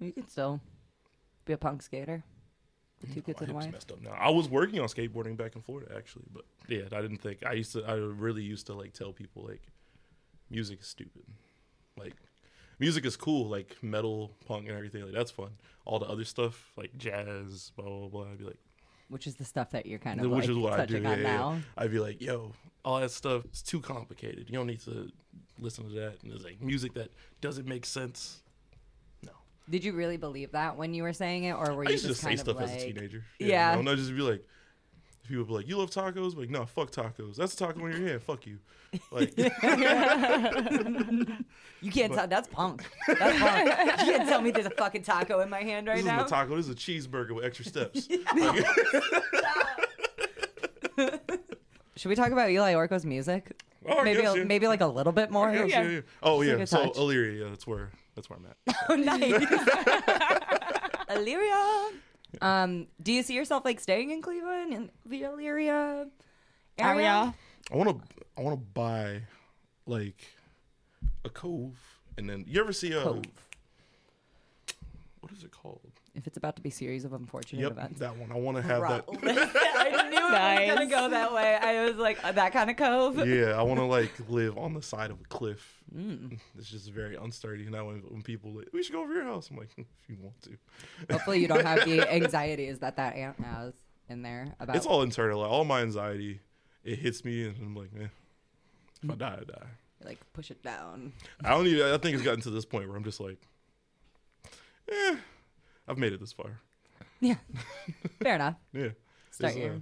[0.00, 0.60] You can still
[1.44, 2.24] be a punk skater.
[3.02, 3.72] With two kids My and a wife.
[3.72, 4.12] messed up now.
[4.18, 7.52] I was working on skateboarding back in Florida actually, but yeah, I didn't think I
[7.52, 7.84] used to.
[7.84, 9.60] I really used to like tell people like,
[10.52, 11.22] music is stupid.
[11.98, 12.14] Like,
[12.78, 15.02] music is cool, like metal, punk, and everything.
[15.02, 15.50] Like that's fun.
[15.84, 18.30] All the other stuff like jazz, blah blah blah.
[18.30, 18.60] I'd be like,
[19.08, 21.00] Which is the stuff that you're kind of which like is what I do.
[21.00, 21.52] touching Yeah, on yeah, now.
[21.54, 21.60] yeah.
[21.78, 22.52] I'd be like, yo,
[22.84, 24.48] all that stuff is too complicated.
[24.48, 25.10] You don't need to
[25.58, 26.22] listen to that.
[26.22, 27.10] And it's like music that
[27.40, 28.40] doesn't make sense.
[29.24, 29.32] No,
[29.68, 32.04] Did you really believe that when you were saying it, or were I you used
[32.04, 33.24] to just just say stuff like, as a teenager.
[33.38, 33.74] Yeah.
[33.76, 34.44] no, no, just be like,
[35.28, 36.36] people be like, you love tacos?
[36.36, 37.36] Like, no, fuck tacos.
[37.36, 38.22] That's a taco in your hand.
[38.22, 38.58] Fuck you.
[39.10, 39.36] Like,
[41.80, 42.26] you can't tell?
[42.26, 42.84] That's punk.
[43.06, 43.68] That's punk.
[44.00, 46.16] you can't tell me there's a fucking taco in my hand right this now.
[46.16, 46.56] isn't a taco.
[46.56, 48.08] This is a cheeseburger with extra steps.
[51.96, 53.62] Should we talk about Eliy Orcko's music?
[53.86, 54.44] Oh, maybe, yes, a, yeah.
[54.44, 55.52] maybe like a little bit more.
[55.52, 56.00] Yeah, yeah, yeah.
[56.22, 56.64] Oh yeah.
[56.64, 56.94] So touch.
[56.94, 58.56] Elyria, yeah, that's where that's where I'm at.
[58.88, 59.44] Oh, nice.
[61.10, 61.92] Elyria.
[62.40, 66.06] Um, do you see yourself like staying in Cleveland in the Elyria area?
[66.78, 67.34] Aria.
[67.70, 69.22] I want to I want to buy
[69.86, 70.16] like
[71.24, 71.76] a cove,
[72.16, 73.22] and then you ever see a Cove.
[75.20, 75.91] what is it called?
[76.14, 78.00] If it's about to be a series of unfortunate Yep, events.
[78.00, 78.30] that one.
[78.30, 79.04] I want to have that.
[79.22, 81.56] I knew it was gonna go that way.
[81.56, 83.26] I was like uh, that kind of cove.
[83.26, 85.82] yeah, I want to like live on the side of a cliff.
[85.96, 86.38] Mm.
[86.58, 87.64] It's just very unsturdy.
[87.64, 89.86] And that when, when people like, we should go over your house, I'm like, if
[90.08, 90.50] you want to.
[91.10, 93.72] Hopefully, you don't have the anxieties that that aunt has
[94.10, 94.76] in there about.
[94.76, 95.40] It's all internal.
[95.40, 96.40] Like, all my anxiety,
[96.84, 98.08] it hits me, and I'm like, eh,
[99.02, 99.66] if I die, I die.
[100.04, 101.12] like push it down.
[101.42, 101.86] I don't even.
[101.90, 103.38] I think it's gotten to this point where I'm just like,
[104.90, 105.16] eh,
[105.88, 106.60] I've made it this far.
[107.20, 107.36] Yeah,
[108.22, 108.56] fair enough.
[108.72, 108.88] Yeah.
[109.30, 109.78] Start your- uh,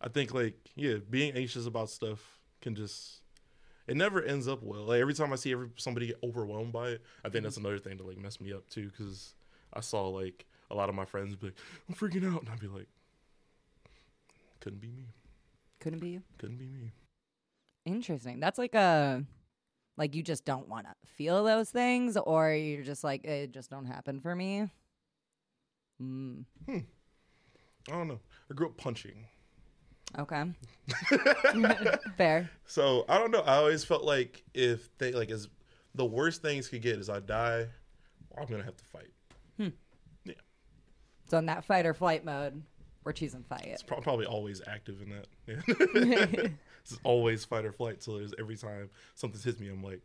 [0.00, 3.20] I think like yeah, being anxious about stuff can just
[3.86, 4.84] it never ends up well.
[4.84, 7.78] Like every time I see every, somebody get overwhelmed by it, I think that's another
[7.78, 8.90] thing to like mess me up too.
[8.90, 9.34] Because
[9.72, 11.56] I saw like a lot of my friends be like,
[11.88, 12.88] "I'm freaking out," and I'd be like,
[14.60, 15.08] "Couldn't be me.
[15.80, 16.22] Couldn't be you.
[16.38, 16.92] Couldn't be me."
[17.84, 18.40] Interesting.
[18.40, 19.24] That's like a
[19.96, 23.70] like you just don't want to feel those things, or you're just like it just
[23.70, 24.70] don't happen for me.
[26.02, 26.82] Mm, I
[27.88, 28.20] don't know.
[28.50, 29.26] I grew up punching,
[30.18, 30.44] okay.
[32.16, 32.50] Fair.
[32.66, 33.40] so I don't know.
[33.42, 35.48] I always felt like if they like as
[35.94, 37.66] the worst things could get is I die,
[38.36, 39.10] I'm gonna have to fight.
[39.56, 39.68] Hmm.
[40.24, 40.34] Yeah.
[41.30, 42.62] So in that fight or flight mode,
[43.04, 43.66] we're choosing fight.
[43.66, 45.26] It's pro- probably always active in that.
[45.46, 46.48] Yeah.
[46.82, 48.02] it's always fight or flight.
[48.02, 50.00] So there's every time something hits me, I'm like,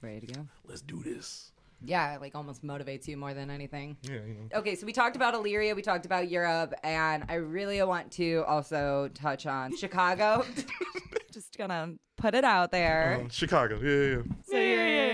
[0.00, 0.46] Ready to go.
[0.66, 1.50] let's do this.
[1.84, 3.96] Yeah, it like almost motivates you more than anything.
[4.02, 4.58] Yeah, you know.
[4.58, 8.44] Okay, so we talked about Elyria, we talked about Europe, and I really want to
[8.48, 10.44] also touch on Chicago.
[11.32, 13.22] Just gonna put it out there.
[13.24, 13.78] Uh, Chicago.
[13.80, 14.22] Yeah, yeah, yeah.
[14.42, 14.56] so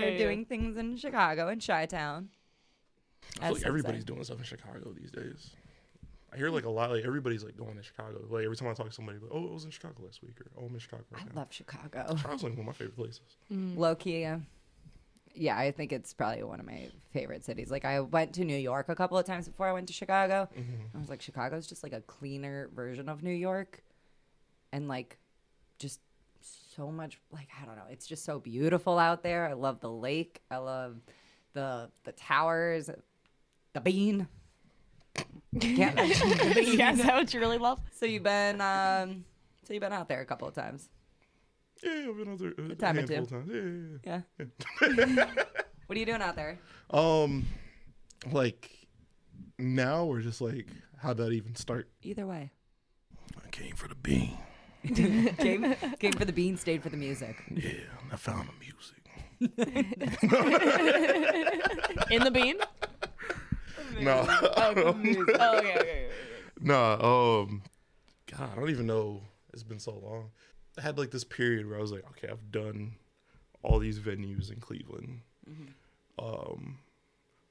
[0.07, 2.29] you're doing things in Chicago in Chi Town.
[3.41, 5.51] I feel like everybody's doing stuff in Chicago these days.
[6.33, 6.89] I hear like a lot.
[6.89, 8.21] Like everybody's like going to Chicago.
[8.29, 10.39] Like every time I talk to somebody, like, oh, I was in Chicago last week,
[10.41, 11.41] or oh, I'm in Chicago right I now.
[11.41, 12.15] love Chicago.
[12.15, 13.37] Chicago's like one of my favorite places.
[13.49, 14.27] Low key.
[15.35, 17.69] Yeah, I think it's probably one of my favorite cities.
[17.69, 20.49] Like I went to New York a couple of times before I went to Chicago.
[20.93, 23.83] I was like, Chicago's just like a cleaner version of New York,
[24.71, 25.17] and like,
[25.79, 25.99] just
[26.75, 27.19] so much.
[27.31, 29.47] Like I don't know, it's just so beautiful out there.
[29.47, 30.41] I love the lake.
[30.49, 30.97] I love
[31.53, 32.89] the the towers,
[33.73, 34.27] the bean.
[35.59, 36.77] Can't mention the bean.
[36.79, 37.79] yeah, is that what you really love?
[37.93, 39.23] So you've been um,
[39.65, 40.89] so you've been out there a couple of times.
[41.83, 43.15] Yeah, I've been out there a, a time or two.
[43.15, 43.51] of times.
[43.51, 43.61] Yeah,
[44.07, 45.25] yeah, Yeah.
[45.87, 46.59] what are you doing out there?
[46.89, 47.45] Um,
[48.31, 48.87] like
[49.59, 51.89] now or just like how'd that even start?
[52.03, 52.51] Either way.
[53.45, 54.37] I came for the bean.
[54.85, 57.43] came came for the bean, stayed for the music.
[57.51, 57.71] Yeah,
[58.11, 59.01] I found the music.
[62.11, 62.57] In the bean?
[63.99, 66.07] No, Oh, okay, okay, okay.
[66.59, 67.45] no.
[67.47, 67.61] Um,
[68.31, 69.21] God, I don't even know.
[69.53, 70.31] It's been so long.
[70.77, 72.95] I had like this period where I was like, okay, I've done
[73.63, 75.21] all these venues in Cleveland.
[76.19, 76.79] Um,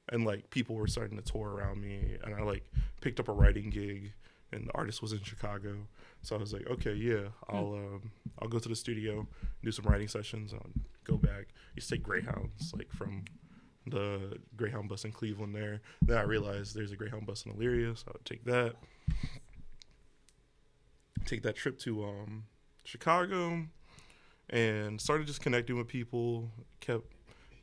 [0.09, 2.63] and like people were starting to tour around me, and I like
[3.01, 4.13] picked up a writing gig,
[4.51, 5.75] and the artist was in Chicago.
[6.21, 9.27] So I was like, okay, yeah, I'll um, I'll go to the studio,
[9.63, 10.69] do some writing sessions, I'll
[11.03, 11.47] go back.
[11.75, 13.25] Used to take Greyhounds like from
[13.87, 15.81] the Greyhound bus in Cleveland there.
[16.01, 18.75] Then I realized there's a Greyhound bus in Elyria, so I would take that.
[21.25, 22.43] Take that trip to um,
[22.85, 23.65] Chicago,
[24.49, 26.49] and started just connecting with people.
[26.79, 27.05] kept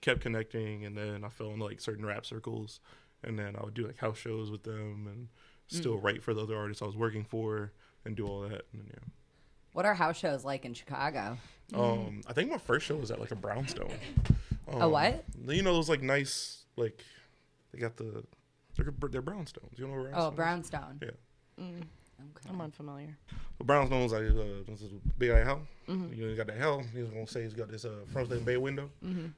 [0.01, 2.81] kept connecting, and then I fell into like certain rap circles,
[3.23, 5.29] and then I would do like house shows with them, and
[5.69, 7.73] still write for the other artists I was working for,
[8.05, 8.67] and do all that.
[8.73, 9.09] And then, yeah.
[9.73, 11.39] What are house shows like in Chicago?
[11.75, 13.91] Um, I think my first show was at like a brownstone.
[14.71, 15.25] Um, A what?
[15.47, 17.03] You know those like nice like
[17.73, 18.25] they got the
[18.77, 19.79] they're they're brownstones.
[19.79, 21.01] You know what Oh, brownstone.
[21.01, 21.65] Yeah.
[22.21, 22.49] Okay.
[22.51, 23.17] I'm unfamiliar.
[23.59, 25.63] The brownstones like uh, this is big like hell.
[25.89, 26.83] You know, you got the hell.
[26.95, 28.91] He's gonna say he's got this uh, front and bay window,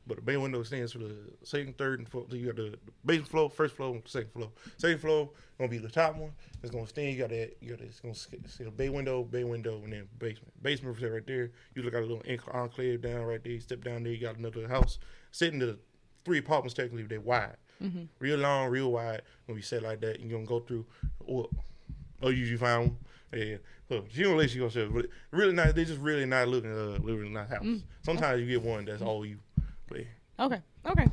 [0.06, 2.32] but the bay window stands for the second, third, and fourth.
[2.32, 4.50] You got the, the basement floor, first floor, second floor.
[4.76, 6.32] Second floor gonna be the top one.
[6.62, 7.12] It's gonna stand.
[7.14, 7.56] You got that.
[7.60, 7.88] You got this.
[7.90, 10.52] It's gonna sk- see the bay window, bay window, and then basement.
[10.62, 11.50] Basement is right there.
[11.74, 13.52] You look at a little enc- enclave down right there.
[13.52, 14.12] You step down there.
[14.12, 14.98] You got another house.
[15.30, 15.78] Sitting the
[16.26, 17.56] three apartments technically They're wide,
[18.18, 19.22] real long, real wide.
[19.46, 20.84] When we say like that, you're gonna go through.
[22.24, 22.96] Oh you usually find one.
[23.32, 23.56] Yeah,
[23.88, 25.74] so she don't let you go show, but really not.
[25.74, 27.66] They just really not looking, uh, living in that house.
[28.02, 29.38] Sometimes you get one that's all you.
[29.88, 30.44] But yeah.
[30.46, 31.06] Okay, okay.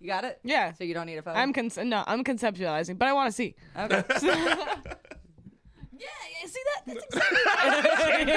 [0.00, 0.38] You got it?
[0.44, 0.72] Yeah.
[0.72, 1.36] So you don't need a phone?
[1.36, 3.54] I'm con- no, I'm conceptualizing, but I want to see.
[3.76, 4.02] okay.
[6.00, 6.06] Yeah,
[6.40, 6.82] yeah, see that?
[6.86, 7.38] That's exactly,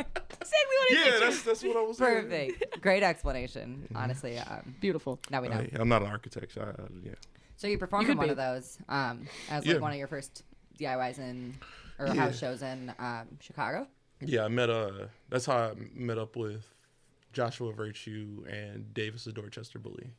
[0.00, 2.22] exactly what I Yeah, that's that's what I was saying.
[2.22, 2.80] Perfect.
[2.80, 3.86] Great explanation.
[3.94, 5.18] Honestly, um, Beautiful.
[5.30, 5.58] now we know.
[5.58, 6.52] Hey, I'm not an architect.
[6.54, 7.12] So I, I, yeah.
[7.56, 8.30] So you performed You in one be.
[8.30, 9.80] of those um, as like Yeah.
[9.80, 10.44] one of your first
[10.78, 11.54] DIYs in
[11.98, 12.14] or Yeah.
[12.14, 13.86] house shows in um, Chicago.
[14.20, 16.66] Yeah, I met uh that's how I met up with
[17.32, 20.10] Joshua Virtue and Davis the Dorchester Bully.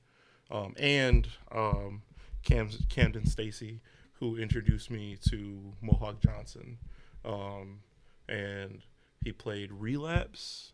[0.51, 2.01] Um and um
[2.43, 3.81] Cam Camden Stacy
[4.19, 6.77] who introduced me to Mohawk Johnson.
[7.25, 7.79] Um
[8.29, 8.81] and
[9.23, 10.73] he played relapse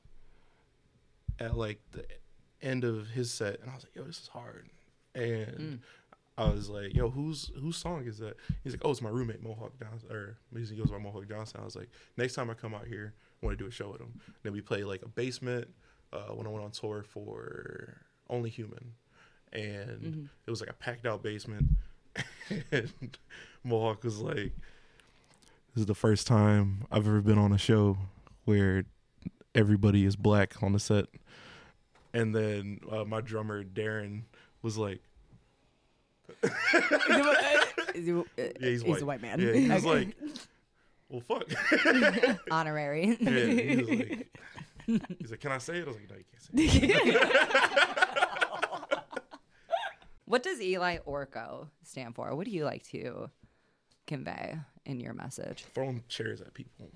[1.39, 2.05] at like the
[2.61, 4.69] end of his set and I was like, yo, this is hard.
[5.15, 5.81] And
[6.37, 9.43] I was like, "Yo, whose whose song is that?" He's like, "Oh, it's my roommate
[9.43, 11.59] Mohawk Johnson." Or he goes by Mohawk Johnson.
[11.61, 13.91] I was like, "Next time I come out here, I want to do a show
[13.91, 15.67] with him." Then we play like a basement
[16.11, 18.93] uh, when I went on tour for Only Human,
[19.51, 21.65] and it was like a packed out basement.
[22.71, 23.17] and
[23.63, 24.53] Mohawk was like,
[25.73, 27.97] "This is the first time I've ever been on a show
[28.45, 28.85] where
[29.53, 31.05] everybody is black on the set."
[32.11, 34.23] And then uh, my drummer Darren
[34.63, 35.01] was like.
[37.95, 38.21] Yeah,
[38.59, 39.01] he's, white.
[39.01, 39.39] a white man.
[39.39, 40.05] Yeah, he was Okay.
[40.05, 40.15] like,
[41.09, 43.17] "Well, fuck." Honorary.
[43.19, 44.27] yeah, he was like,
[45.19, 48.13] he's like, "Can I say it?" I was like, "No, you can't say it."
[50.25, 52.35] what does Eliy Orcko stand for?
[52.35, 53.29] What do you like to
[54.07, 55.65] convey in your message?
[55.75, 56.89] Throwing chairs at people.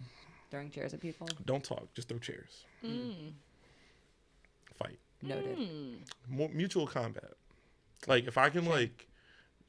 [0.49, 1.27] Throwing chairs at people?
[1.45, 1.93] Don't talk.
[1.93, 2.65] Just throw chairs.
[2.83, 3.33] Mm.
[4.75, 4.97] Fight.
[5.21, 5.57] Noted.
[6.29, 7.33] More mutual combat.
[8.07, 9.07] Like if I can like.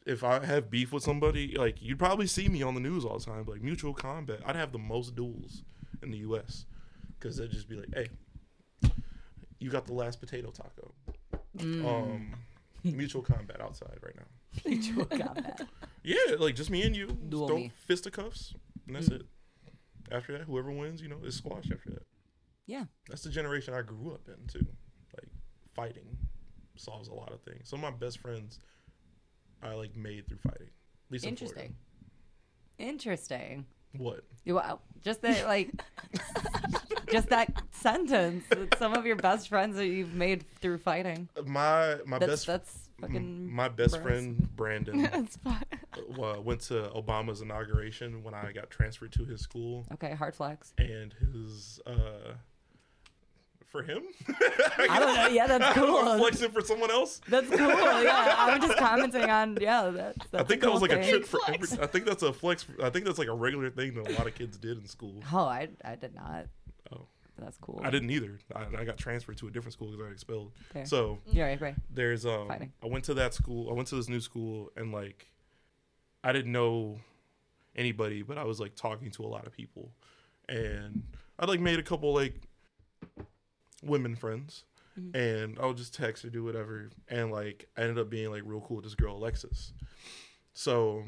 [0.08, 3.18] If I have beef with somebody, like you'd probably see me on the news all
[3.18, 3.44] the time.
[3.46, 5.62] Like mutual combat, I'd have the most duels
[6.02, 6.64] in the U.S.
[7.18, 8.08] Because they'd just be like, "Hey,
[9.58, 10.94] you got the last potato taco."
[11.60, 12.34] Um,
[12.84, 14.22] mutual combat outside right now.
[14.64, 15.60] Mutual combat.
[16.02, 17.06] Yeah, like just me and you.
[17.08, 17.72] Just Duel throw me.
[17.86, 18.54] fisticuffs,
[18.86, 19.22] and that's it.
[20.10, 21.70] After that, whoever wins, you know, is squash.
[21.70, 22.06] After that,
[22.66, 22.84] Yeah.
[23.08, 24.66] that's the generation I grew up in too.
[25.16, 25.28] Like
[25.74, 26.16] fighting
[26.76, 27.68] solves a lot of things.
[27.68, 28.58] Some of my best friends
[29.62, 30.68] I like made through fighting.
[31.06, 31.76] At least in Interesting.
[32.78, 33.66] Interesting.
[33.96, 34.24] What?
[34.44, 35.70] You- Well, just that, like,
[37.10, 38.44] just that sentence.
[38.50, 41.28] It's some of your best friends that you've made through fighting.
[41.44, 43.50] My my That's best that's fucking.
[43.52, 44.02] my best gross.
[44.04, 45.62] friend Brandon That's fine.
[45.96, 50.72] uh, went to Obama's inauguration when I got transferred to his school, Okay, hard flex.
[50.78, 52.34] and his uh,
[53.68, 54.02] for him,
[54.78, 55.26] I don't know.
[55.28, 56.18] Yeah, that's I'm cool.
[56.18, 57.20] flexing for someone else.
[57.28, 57.58] That's cool.
[57.58, 59.58] Yeah, I'm just commenting on.
[59.60, 60.18] Yeah, that's.
[60.30, 61.10] that's I think a that was cool like a thing.
[61.10, 61.40] trip for.
[61.48, 62.66] Every, I think that's a flex.
[62.82, 65.22] I think that's like a regular thing that a lot of kids did in school.
[65.32, 66.46] Oh, I I did not.
[66.92, 67.06] Oh.
[67.40, 67.80] That's cool.
[67.84, 68.38] I didn't either.
[68.52, 70.50] I, I got transferred to a different school because I got expelled.
[70.72, 70.84] Fair.
[70.86, 71.74] So Yeah, right, right.
[71.88, 72.72] there's um Fighting.
[72.82, 73.70] I went to that school.
[73.70, 75.28] I went to this new school and like
[76.24, 76.98] I didn't know
[77.76, 79.92] anybody, but I was like talking to a lot of people.
[80.48, 81.04] And
[81.38, 82.40] I like made a couple like
[83.82, 84.64] women friends.
[85.14, 86.90] And I would just text or do whatever.
[87.08, 89.72] And like I ended up being like real cool with this girl Alexis.
[90.54, 91.04] So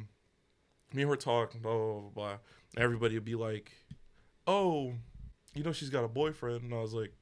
[0.94, 2.36] me and her talk, blah blah blah blah.
[2.76, 3.72] Everybody would be like,
[4.46, 4.92] Oh,
[5.54, 7.12] you know she's got a boyfriend and I was like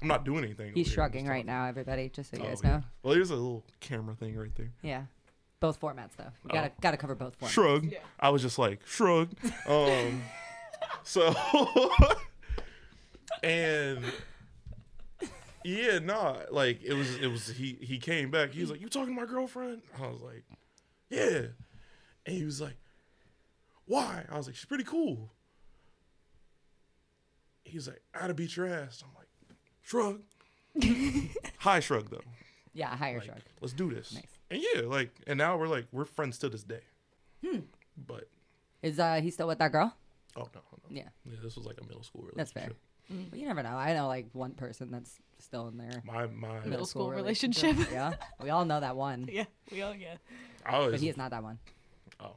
[0.00, 0.72] I'm not doing anything.
[0.74, 2.10] He's over here, I'm shrugging right now, everybody.
[2.10, 2.70] Just so you Oh, guys yeah.
[2.70, 2.82] know.
[3.02, 4.72] Well, there's a little camera thing right there.
[4.82, 5.04] Yeah,
[5.60, 6.32] both formats though.
[6.44, 6.78] You gotta Oh.
[6.82, 7.48] gotta cover both formats.
[7.48, 7.84] Shrug.
[7.92, 7.98] Yeah.
[8.20, 9.30] I was just like shrug.
[9.66, 10.22] Um,
[11.02, 11.34] so
[13.42, 14.04] and
[15.64, 18.50] yeah, nah, like it was it was he he came back.
[18.52, 20.44] He was like, "You talking to my girlfriend?" I was like,
[21.10, 21.46] "Yeah,"
[22.26, 22.76] and he was like,
[23.86, 25.30] "Why?" I was like, "She's pretty cool."
[27.64, 29.28] He's like, "I to beat your ass." I'm like,
[29.82, 30.20] "Shrug."
[31.58, 32.20] High shrug though.
[32.74, 33.38] Yeah, higher Like, shrug.
[33.60, 34.14] let's do this.
[34.14, 34.24] Nice.
[34.50, 36.80] And yeah, like, and now we're like we're friends to this day.
[37.44, 37.60] Hmm.
[38.06, 38.28] But
[38.82, 39.94] Is uh he still with that girl?
[40.36, 42.36] oh no, no, Yeah, yeah, this was like a middle school relationship.
[42.36, 42.78] that's relationship.
[43.08, 43.16] Fair.
[43.30, 43.70] But you never know.
[43.76, 46.02] I know like one person that's still in there.
[46.04, 47.76] My my, Middle school relationship.
[47.92, 50.14] yeah, we all know that one, Yeah, we all yeah.
[50.64, 51.58] I was but he is not that one.
[52.20, 52.36] oh,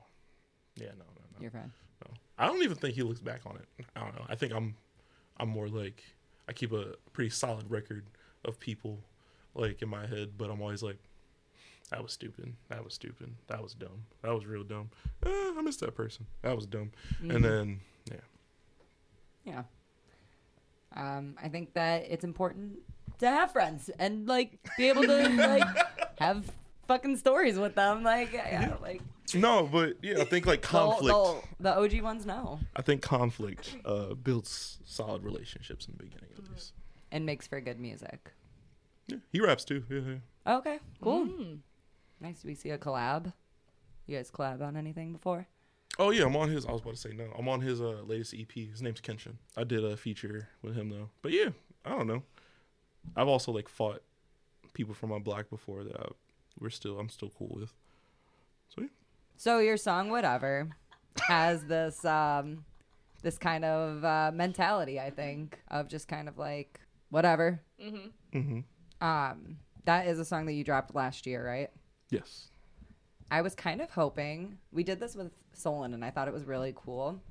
[0.76, 1.72] yeah, no, no, no, Your friend.
[2.06, 2.12] no.
[2.40, 3.86] I don't even think he looks back on it.
[3.96, 4.26] I don't know.
[4.28, 4.76] I think I'm,
[5.38, 6.04] I'm more like
[6.50, 8.06] I keep a pretty solid record
[8.44, 9.00] of people,
[9.54, 10.32] like in my head.
[10.38, 10.98] But I'm always like,
[11.92, 12.54] that was stupid.
[12.70, 13.36] That was stupid.
[13.48, 14.06] That was dumb.
[14.24, 14.90] That was real dumb.
[15.24, 16.26] Eh, I miss that person.
[16.42, 16.92] That was dumb.
[17.22, 17.32] Mm-hmm.
[17.32, 18.18] And then yeah,
[19.46, 19.64] Yeah.
[20.96, 22.80] Um, I think that it's important
[23.20, 25.68] to have friends and like be able to like
[26.20, 26.46] have
[26.88, 28.04] fucking stories with them.
[28.04, 29.02] Like, yeah, like
[29.34, 31.48] no, but yeah, I think like conflict.
[31.60, 32.60] the, the OG ones no.
[32.76, 36.74] I think conflict uh, builds solid relationships in the beginning, at least.
[37.12, 38.32] and makes for good music.
[39.08, 39.84] Yeah, he raps too.
[39.90, 40.56] Yeah, yeah.
[40.58, 41.26] Okay, cool.
[41.26, 41.60] Mm.
[42.22, 42.42] Nice.
[42.42, 43.34] Do we see a collab?
[44.08, 45.48] You guys collab on anything before?
[45.98, 46.66] Oh yeah, I'm on his.
[46.66, 47.26] I was about to say no.
[47.38, 48.52] I'm on his uh, latest EP.
[48.52, 49.36] His name's Kenshin.
[49.56, 51.10] I did a feature with him though.
[51.22, 51.50] But yeah,
[51.86, 52.24] I don't know.
[53.16, 54.02] I've also like fought
[54.74, 56.08] people from my block before that I,
[56.60, 57.00] we're still.
[57.00, 57.74] I'm still cool with.
[58.70, 58.88] So yeah.
[59.38, 60.70] So your song, whatever,
[61.28, 62.66] has this um,
[63.22, 65.00] this kind of uh, mentality.
[65.00, 67.62] I think of just kind of like whatever.
[67.82, 68.60] Mm-hmm.
[69.06, 71.70] Um, that is a song that you dropped last year, right?
[72.10, 72.48] Yes.
[73.32, 76.46] I was kind of hoping we did this with Solon, and I thought it was
[76.46, 77.22] really cool.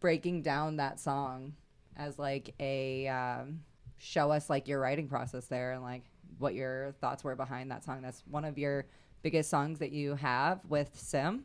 [0.00, 1.54] Breaking down that song
[1.96, 3.60] as like a um,
[3.98, 6.02] show us like your writing process there and like
[6.38, 8.02] what your thoughts were behind that song.
[8.02, 8.86] That's one of your
[9.22, 11.44] biggest songs that you have with Sim,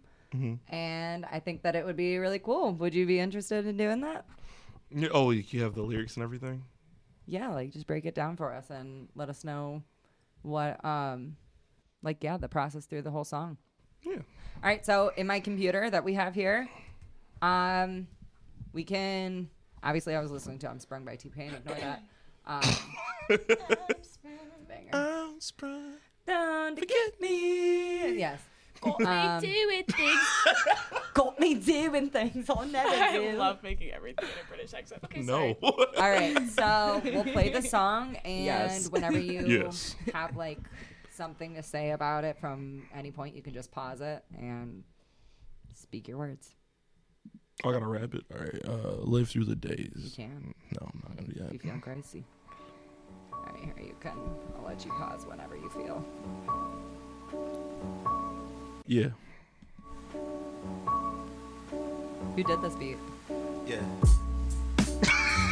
[0.70, 2.74] and I think that it would be really cool.
[2.74, 4.26] Would you be interested in doing that?
[5.12, 6.64] Oh, you you have the lyrics and everything.
[7.28, 9.84] Yeah, like just break it down for us and let us know
[10.44, 11.36] what um
[12.04, 13.58] like yeah, the process through the whole song.
[14.04, 14.14] Yeah.
[14.16, 16.68] All right, so in my computer that we have here,
[17.42, 18.08] um,
[18.74, 19.50] we can
[19.84, 21.54] obviously I was listening to "I'm Sprung" by T Pain.
[21.54, 22.04] Ignore that.
[22.50, 22.62] Um,
[24.68, 24.90] banger.
[24.94, 25.94] I'm sprung.
[26.26, 28.18] Don't forget me.
[28.18, 28.40] Yes.
[28.80, 30.20] Got um, me doing things.
[31.14, 33.38] got me doing things I'll never I do.
[33.38, 35.02] love making everything in a British accent.
[35.06, 35.58] Okay, No.
[35.60, 35.76] sorry.
[35.98, 38.90] All right, so we'll play the song, and Yes.
[38.90, 39.96] whenever you Yes.
[40.14, 40.60] have like
[41.18, 44.84] something to say about it from any point, you can just pause it and
[45.74, 46.54] speak your words.
[47.66, 48.24] I got to rap it.
[48.32, 48.62] All right.
[48.66, 49.92] Uh, live through the days.
[49.96, 50.14] You days.
[50.16, 50.54] can.
[50.80, 52.24] No, I'm not gonna do if you feel crazy.
[53.34, 54.14] All right, here you can.
[54.58, 56.06] I'll let you pause whenever you feel.
[58.86, 59.10] Yeah.
[62.36, 62.98] Who did this beat?
[63.66, 63.82] Yeah.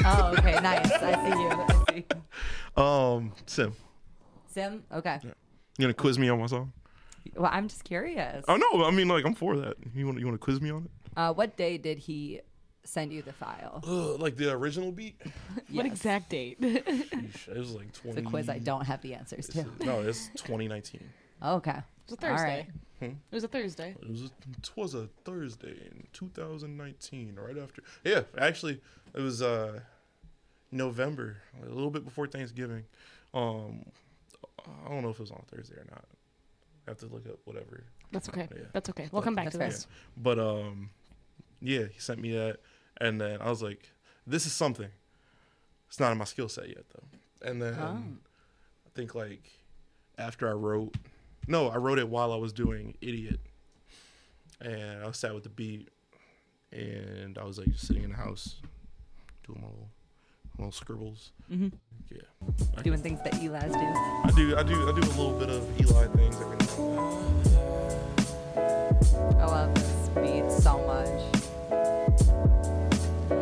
[0.07, 0.91] Oh, okay, nice.
[0.91, 1.49] I see you.
[1.49, 2.05] I see.
[2.77, 3.73] Um, Sim,
[4.47, 4.83] Sim.
[4.93, 5.19] Okay.
[5.77, 6.71] You gonna quiz me on my song?
[7.35, 8.45] Well, I'm just curious.
[8.47, 9.75] Oh no, I mean like I'm for that.
[9.95, 10.91] You want you want to quiz me on it?
[11.17, 12.41] Uh, what day did he
[12.83, 13.81] send you the file?
[13.87, 15.19] Ugh, like the original beat?
[15.71, 15.85] What Yes.
[15.87, 16.61] exact date?
[16.61, 18.19] Sheesh, it was like 20.
[18.19, 19.59] It's a quiz I don't have the answers to.
[19.61, 21.01] is- no, it's 2019.
[21.43, 21.79] Okay.
[22.07, 22.67] It's a All Thursday.
[23.01, 23.09] right.
[23.09, 23.15] Hmm?
[23.29, 23.93] It was a Thursday.
[24.01, 27.83] It was a, it was a Thursday in 2019, right after.
[28.05, 28.79] Yeah, actually,
[29.13, 29.81] it was uh
[30.71, 32.85] November, a little bit before Thanksgiving.
[33.33, 33.85] Um,
[34.85, 36.05] I don't know if it was on Thursday or not.
[36.87, 37.83] I have to look up whatever.
[38.11, 38.47] That's okay.
[38.51, 38.63] Yeah.
[38.73, 39.09] That's okay.
[39.11, 39.87] We'll come back to this.
[40.17, 40.89] But um,
[41.61, 42.57] yeah, he sent me that,
[43.01, 43.89] and then I was like,
[44.27, 44.89] "This is something."
[45.87, 47.47] It's not in my skill set yet, though.
[47.49, 47.85] And then Oh.
[48.85, 49.49] I think like
[50.17, 50.95] after I wrote,
[51.47, 53.39] no, I wrote it while I was doing "Idiot,"
[54.61, 55.89] and I was sat with the beat,
[56.71, 58.55] and I was like just sitting in the house
[59.45, 59.89] doing my little,
[60.57, 61.31] little scribbles.
[61.51, 61.67] Mm-hmm.
[62.11, 62.21] Yeah,
[62.83, 63.79] Doing things that Eliy's do.
[63.79, 67.45] I do, I do, I do a little bit of Eli things every now and
[67.45, 69.39] then.
[69.39, 71.09] I love this beat so much.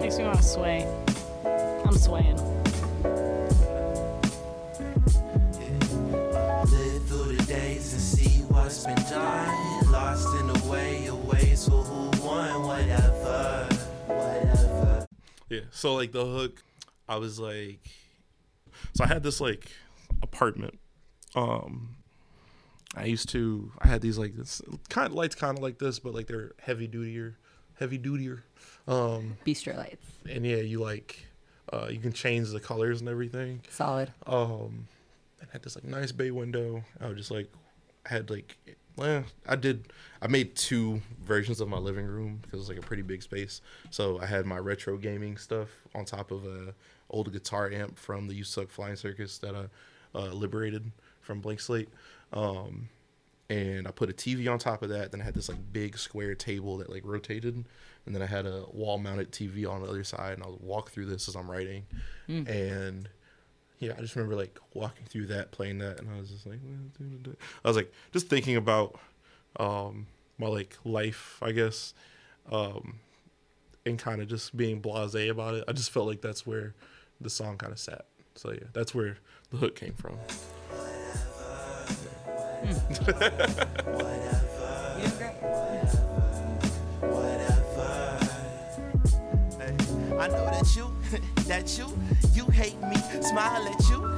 [0.01, 0.88] Makes me want to sway.
[1.86, 2.38] I'm swaying.
[6.72, 9.91] Live through the days and see what's been done.
[9.91, 13.68] Lost in the way of ways for who won, whatever,
[14.07, 15.07] whatever.
[15.49, 15.61] Yeah.
[15.72, 16.64] So like the hook,
[17.08, 17.80] I was like,
[18.93, 19.72] so I had this like
[20.22, 20.80] apartment.
[21.36, 21.95] Um,
[22.95, 25.99] I used to, I had these like this kind of lights, kind of like this,
[25.99, 27.36] but like they're heavy dutier,
[27.80, 28.41] heavy dutier.
[28.88, 30.06] Um, Bistro lights.
[30.30, 31.26] and yeah, you like,
[31.72, 33.62] uh, you can change the colors and everything.
[33.70, 34.12] Solid.
[34.28, 34.88] Um,
[35.41, 36.84] and had this like nice bay window.
[37.01, 37.51] I was just like,
[38.06, 38.58] I had like,
[38.95, 39.91] well, I did.
[40.22, 43.60] I made two versions of my living room because it's like a pretty big space.
[43.89, 46.76] So I had my retro gaming stuff on top of a
[47.10, 49.66] old guitar amp from the You Suck Flying Circus that I
[50.18, 50.91] uh, liberated
[51.22, 51.89] from Blank Slate.
[52.32, 52.89] Um,
[53.49, 55.12] and I put a TV on top of that.
[55.12, 57.54] Then I had this like big square table that like rotated,
[58.06, 60.34] and then I had a wall mounted TV on the other side.
[60.34, 61.86] And I would walk through this as I'm writing,
[62.47, 63.10] and
[63.80, 66.60] yeah, I just remember like walking through that, playing that, and I was just like,
[67.64, 68.99] I was like just thinking about
[69.60, 71.93] um, my like life, I guess,
[72.51, 72.99] um,
[73.86, 75.66] and kind of just being blasé about it.
[75.68, 76.74] I just felt like that's where
[77.24, 78.05] the song kind of sat.
[78.36, 79.17] So yeah, that's where
[79.51, 80.17] the hook came from.
[90.24, 90.95] I know that you,
[91.47, 91.86] that you,
[92.34, 94.12] you hate me, smile at you.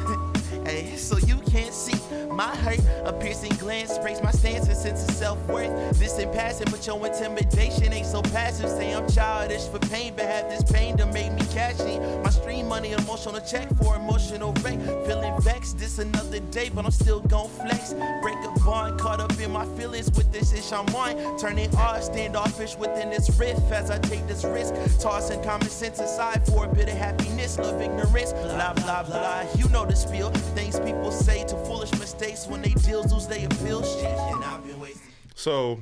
[0.66, 1.94] Hey, so you can't see
[2.32, 2.80] my hurt.
[3.06, 6.00] A piercing glance breaks my stance and sense of self worth.
[6.00, 8.70] This in passing, but your intimidation ain't so passive.
[8.70, 12.00] Say I'm childish for pain, but have this pain to make me catchy.
[12.24, 14.82] My stream money, emotional check for emotional rate.
[15.06, 17.94] Feeling vexed, this another day, but I'm still gon' flex.
[18.22, 21.38] Break a bond, caught up in my feelings with this ish I'm on.
[21.38, 24.74] Turning off, standoffish within this riff as I take this risk.
[25.00, 28.34] Tossing common sense aside for a bit of happiness, love ignorance.
[28.34, 29.46] Blah, blah, blah.
[29.56, 30.32] You know the spiel.
[30.56, 33.84] Things people say to foolish mistakes when they deals lose they appeal.
[33.84, 35.12] Shit, and I've been wasting.
[35.36, 35.82] So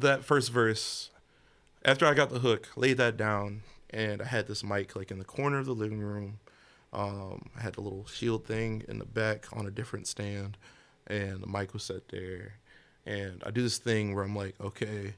[0.00, 1.08] that first verse,
[1.82, 5.18] after I got the hook, laid that down, and I had this mic like in
[5.18, 6.40] the corner of the living room.
[6.92, 10.58] Um, I had the little shield thing in the back on a different stand,
[11.06, 12.56] and the mic was set there.
[13.06, 15.14] And I do this thing where I'm like, okay,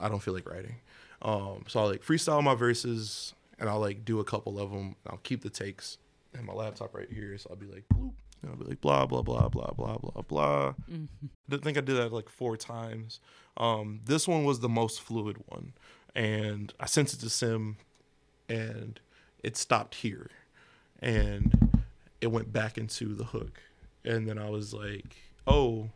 [0.00, 0.76] I don't feel like writing.
[1.20, 4.96] Um, so I'll like freestyle my verses, and I'll like do a couple of them.
[5.06, 5.98] I'll keep the takes
[6.34, 7.36] and my laptop right here.
[7.38, 8.12] So I'll be like, bloop.
[8.42, 10.74] And I'll be like, blah, blah, blah, blah, blah, blah, blah.
[11.50, 13.20] I think I did that like four times.
[13.56, 15.72] Um, this one was the most fluid one,
[16.14, 17.76] and I sent it to Sim,
[18.48, 19.00] and
[19.42, 20.28] it stopped here,
[21.00, 21.72] and
[22.20, 23.62] it went back into the hook,
[24.04, 25.16] and then I was like,
[25.46, 25.90] oh,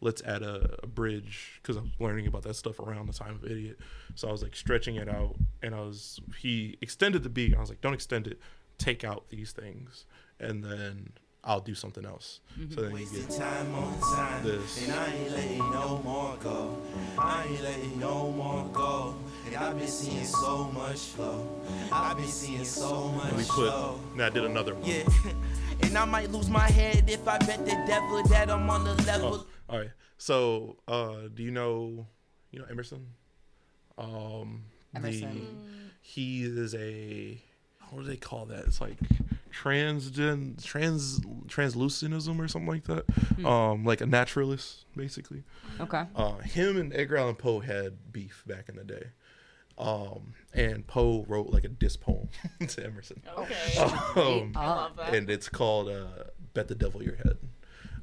[0.00, 3.34] let's add a, a bridge because I was learning about that stuff around the time
[3.36, 3.78] of Idiot,
[4.14, 7.56] so I was like stretching it out, and I was he extended the beat.
[7.56, 8.38] I was like, don't extend it,
[8.78, 10.04] take out these things,
[10.40, 11.12] and then
[11.44, 12.40] I'll do something else.
[12.74, 14.44] So then you Wasting get time on time.
[14.44, 14.84] This.
[14.86, 16.76] And I ain't letting no more go.
[17.18, 19.14] I ain't letting no more go.
[19.46, 21.48] And I've been seeing so much flow.
[21.92, 23.46] I've been seeing so much we put.
[23.46, 24.00] flow.
[24.14, 24.84] Now I did another one.
[24.84, 25.04] Yeah.
[25.82, 28.94] and I might lose my head if I bet the devil that I'm on the
[29.04, 29.46] level.
[29.68, 29.90] Oh, all right.
[30.18, 32.08] So, uh, do you know,
[32.50, 33.06] you know Emerson?
[33.96, 35.80] Um, The, Emerson.
[36.02, 37.40] he is a
[37.90, 38.64] what do they call that?
[38.66, 38.98] It's like
[39.52, 43.04] transgen trans translucentism or something like that.
[43.44, 45.42] Um, like a naturalist, basically.
[45.80, 46.04] Okay.
[46.14, 49.06] Uh, him and Edgar Allan Poe had beef back in the day.
[49.76, 52.28] Um, and Poe wrote like a diss poem
[52.66, 53.22] to Emerson.
[53.36, 53.54] Okay.
[54.16, 55.14] Um, I love that.
[55.14, 56.24] and it's called uh,
[56.54, 57.38] "Bet the Devil Your Head."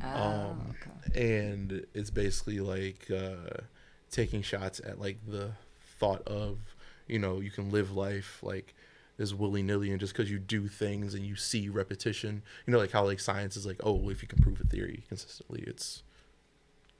[0.01, 0.75] Oh, Um,
[1.11, 1.49] okay.
[1.51, 3.63] and it's basically like uh,
[4.09, 5.51] taking shots at like the
[5.99, 6.59] thought of
[7.07, 8.73] you know you can live life like
[9.17, 12.79] this willy nilly and just because you do things and you see repetition you know
[12.79, 16.03] like how like science is like oh if you can prove a theory consistently it's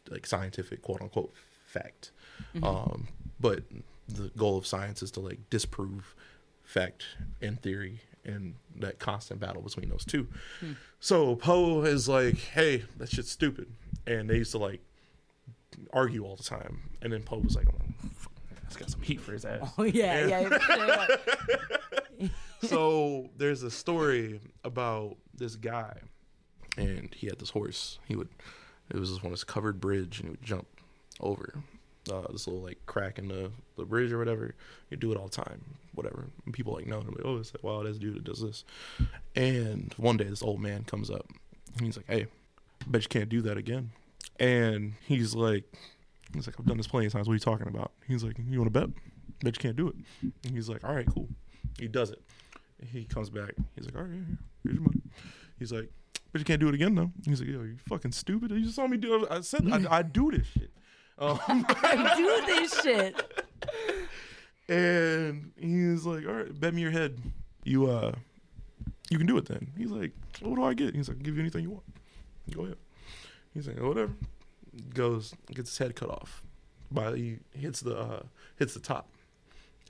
[0.10, 1.34] like scientific quote unquote
[1.66, 2.12] fact.
[2.64, 3.08] Um,
[3.40, 3.64] but
[4.08, 6.16] the goal of science is to like disprove
[6.64, 7.04] fact
[7.42, 10.28] and theory and that constant battle between those two.
[11.00, 13.68] So Poe is like, hey, that shit's stupid.
[14.08, 14.82] And they used to like
[15.94, 16.90] argue all the time.
[17.02, 18.32] And then Poe was like, oh, fuck,
[18.80, 19.72] got some heat for his ass.
[19.78, 20.58] Oh yeah, yeah.
[20.70, 21.58] yeah.
[22.64, 25.98] so there's a story about this guy,
[26.78, 28.00] and he had this horse.
[28.08, 28.30] He would,
[28.90, 30.68] it was on this covered bridge, and he would jump
[31.20, 31.56] over
[32.12, 34.56] uh, this little like crack in the, the bridge or whatever.
[34.90, 35.64] He'd do it all the time,
[35.94, 36.26] whatever.
[36.46, 38.64] And people like know him, like, oh, it's like, wow, this dude that does this.
[39.36, 41.28] And one day, this old man comes up,
[41.78, 42.28] and he's like, hey,
[42.82, 43.92] I bet you can't do that again.
[44.40, 45.64] And he's like,
[46.34, 47.28] he's like, I've done this plenty of times.
[47.28, 47.92] What are you talking about?
[48.08, 48.90] He's like, you want to bet?
[49.44, 49.96] Bet you can't do it.
[50.44, 51.30] And he's like, all right, cool.
[51.80, 52.22] He does it.
[52.92, 53.54] He comes back.
[53.76, 55.02] He's like, all right, here, here, here's your money.
[55.60, 55.90] He's like,
[56.32, 57.12] but you can't do it again though.
[57.24, 58.52] He's like, yo, you fucking stupid.
[58.52, 59.32] You just saw me do it.
[59.32, 60.70] I said I, I do this shit.
[61.18, 61.40] Um,
[62.18, 63.46] do this shit.
[64.68, 67.18] and he's like, all right, bet me your head.
[67.64, 68.12] You uh,
[69.10, 69.72] you can do it then.
[69.78, 70.12] He's like,
[70.42, 70.94] what do I get?
[70.94, 71.86] He's like, I'll give you anything you want.
[72.54, 72.78] Go ahead.
[73.54, 74.12] He's like, whatever.
[74.94, 76.44] Goes gets his head cut off.
[76.92, 78.24] By he hits the uh,
[78.58, 79.08] hits the top.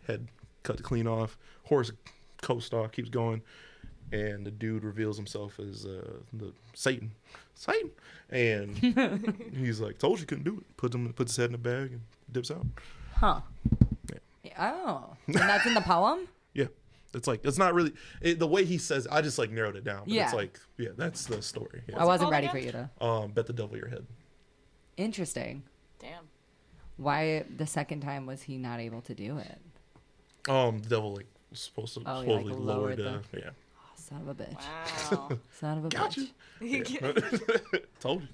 [0.06, 0.28] Head
[0.66, 1.38] cut the clean off.
[1.64, 1.92] Horse
[2.42, 3.42] coast off keeps going,
[4.12, 7.12] and the dude reveals himself as uh, the Satan,
[7.54, 7.92] Satan,
[8.30, 8.78] and
[9.58, 10.78] he's like, told you couldn't do it.
[10.78, 12.02] Puts him puts his head in a bag and
[12.32, 12.66] dips out.
[13.16, 13.42] Huh.
[14.44, 14.52] Yeah.
[14.60, 16.28] Oh, and that's in the poem.
[16.54, 16.68] Yeah.
[17.14, 17.92] It's like it's not really
[18.22, 19.08] it, the way he says.
[19.12, 20.04] I just like narrowed it down.
[20.06, 20.26] But Yeah.
[20.26, 21.82] It's like yeah, that's the story.
[21.94, 22.52] I wasn't called ready again?
[22.52, 22.90] for you to.
[23.06, 24.06] Um, bet the devil your head.
[24.96, 25.64] Interesting.
[26.00, 26.30] Damn.
[26.96, 29.60] Why the second time was he not able to do it?
[30.50, 33.50] Um, the devil like supposed to Oh, he, supposedly like, lower lowered the, the- yeah.
[33.78, 35.12] Oh, son of a bitch.
[35.12, 35.30] Wow.
[35.60, 36.22] Son of a Gotcha.
[36.62, 37.84] bitch.
[38.00, 38.28] Told you.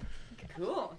[0.56, 0.98] Cool.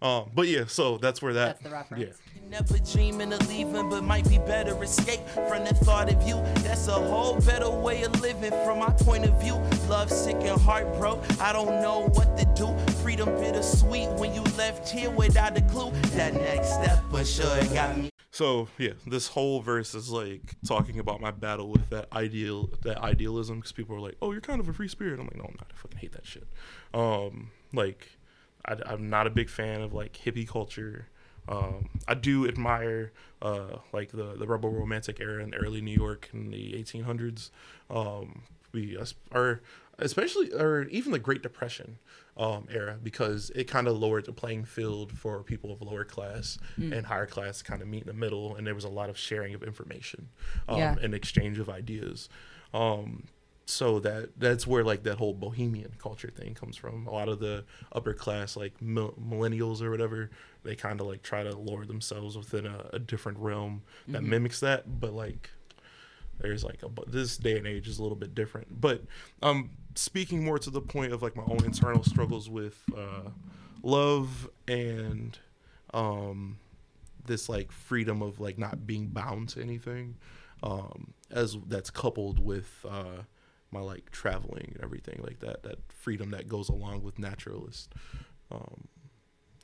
[0.00, 2.02] Um, but yeah, so that's where that That's the reference.
[2.04, 2.48] Yeah.
[2.50, 6.34] Never dreaming of leaving, but might be better escape from the thought of you.
[6.62, 9.54] That's a whole better way of living from my point of view.
[9.88, 11.22] Love sick and heart broke.
[11.40, 12.76] I don't know what to do.
[13.02, 15.92] Freedom bittersweet when you left here without a clue.
[16.16, 18.11] That next step, but sure got me.
[18.32, 22.96] So yeah, this whole verse is like talking about my battle with that ideal, that
[22.98, 25.44] idealism, because people are like, "Oh, you're kind of a free spirit." I'm like, "No,
[25.44, 25.70] I'm not.
[25.70, 26.46] I fucking hate that shit."
[26.94, 28.16] Um, like,
[28.64, 31.08] I, am not a big fan of like hippie culture.
[31.46, 33.12] Um, I do admire
[33.42, 37.50] uh, like the the rebel romantic era in early New York in the 1800s.
[37.90, 38.96] Um, we
[39.32, 39.60] are
[39.98, 41.98] especially or even the Great Depression
[42.36, 46.58] um, era because it kind of lowered the playing field for people of lower class
[46.76, 49.10] and higher class to kind of meet in the middle, and there was a lot
[49.10, 50.28] of sharing of information
[50.68, 50.96] um, Yeah.
[51.02, 52.28] and exchange of ideas.
[52.72, 53.24] Um,
[53.66, 57.06] so that that's where like that whole bohemian culture thing comes from.
[57.06, 60.30] A lot of the upper class like mil- millennials or whatever,
[60.64, 64.60] they kind of like try to lower themselves within a, a different realm that mimics
[64.60, 65.50] that, but like
[66.40, 69.02] there's like a this day and age is a little bit different but
[69.42, 73.28] um speaking more to the point of like my own internal struggles with uh
[73.82, 75.38] love and
[75.92, 76.58] um
[77.26, 80.16] this like freedom of like not being bound to anything
[80.62, 83.22] um as that's coupled with uh
[83.70, 87.92] my like traveling and everything like that that freedom that goes along with naturalist
[88.50, 88.88] um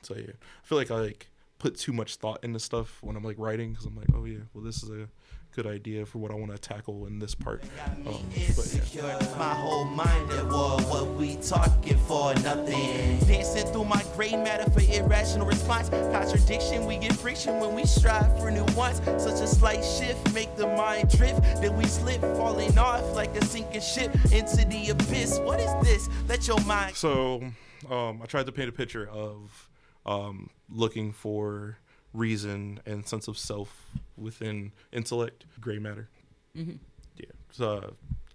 [0.01, 0.31] so yeah.
[0.31, 3.71] I feel like i like put too much thought into stuff when i'm like writing
[3.71, 5.07] because i'm like oh yeah well this is a
[5.55, 7.63] good idea for what i want to tackle in this part
[8.07, 8.17] um,
[8.55, 10.79] but yeah my whole mind at war.
[10.81, 12.33] What we talking for?
[12.35, 13.19] Nothing.
[13.19, 15.89] Dancing through my gray matter for irrational response.
[15.89, 19.01] Contradiction, we get friction when we strive for new ones.
[19.21, 21.41] Such a slight shift make the mind drift.
[21.61, 25.39] Then we slip, falling off like a sinking ship into the abyss.
[25.39, 26.09] What is this?
[26.27, 26.95] Let your mind.
[26.95, 27.43] So,
[27.89, 29.68] um, I tried to paint a picture of
[30.05, 31.77] um, looking for
[32.13, 36.09] reason and sense of self within intellect, gray matter.
[36.55, 36.77] Mm-hmm.
[37.17, 37.25] Yeah.
[37.51, 37.89] So, uh,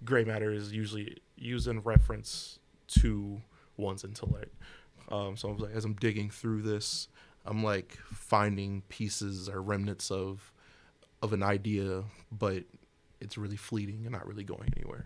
[0.05, 2.59] gray matter is usually used in reference
[3.01, 3.41] to
[3.77, 4.55] one's intellect.
[5.11, 7.09] Um, so, I was like, as I'm digging through this,
[7.45, 10.53] I'm like finding pieces or remnants of
[11.23, 12.65] of an idea, but
[13.25, 15.05] it's really fleeting and not really going anywhere.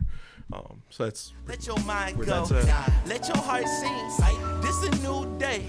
[0.52, 2.46] Um, so that's Let your mind go.
[3.06, 4.60] Let your heart sing.
[4.60, 5.60] This a new day.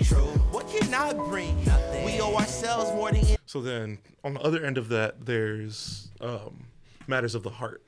[0.52, 1.58] What can I bring?
[2.06, 6.68] We owe ourselves more than So then, on the other end of that, there's um,
[7.08, 7.84] matters of the heart,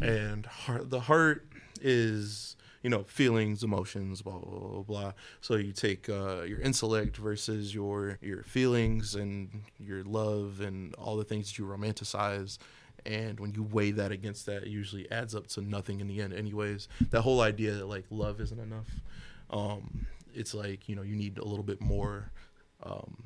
[0.00, 1.46] and heart, the heart
[1.80, 4.82] is you know feelings, emotions, blah blah blah blah.
[4.82, 5.12] blah.
[5.40, 11.16] So you take uh, your intellect versus your your feelings and your love and all
[11.16, 12.58] the things that you romanticize.
[13.06, 16.22] And when you weigh that against that, it usually adds up to nothing in the
[16.22, 16.32] end.
[16.32, 18.88] Anyways, that whole idea that like love isn't enough,
[19.50, 22.30] um, it's like you know you need a little bit more
[22.82, 23.24] um,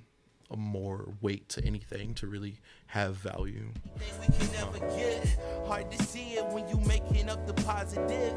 [0.57, 3.68] more weight to anything to really have value.
[3.99, 5.38] Things we can never get.
[5.66, 8.34] Hard to see it when you making up the positive.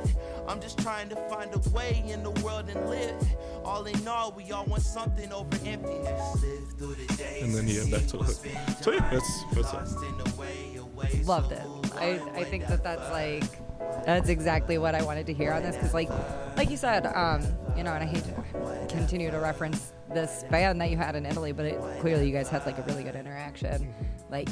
[0.47, 3.15] I'm just trying to find a way in the world and live.
[3.63, 6.41] All in all, we all want something over emptiness.
[6.43, 8.77] Live through the days And then, yeah, see back to the what's hook.
[8.81, 9.09] So, yeah, done.
[9.11, 10.03] that's- that's it.
[10.09, 11.91] In the way away, Loved so it.
[11.95, 13.43] I, I think that that's like
[14.05, 16.09] that's exactly what I wanted to hear on this because like
[16.57, 17.41] like you said um
[17.77, 18.31] you know and I hate to
[18.91, 22.49] continue to reference this band that you had in Italy but it, clearly you guys
[22.49, 23.93] had like a really good interaction
[24.29, 24.49] like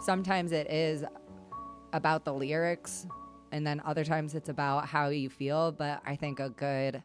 [0.00, 1.04] sometimes it is
[1.92, 3.06] about the lyrics
[3.52, 7.02] and then other times it's about how you feel but I think a good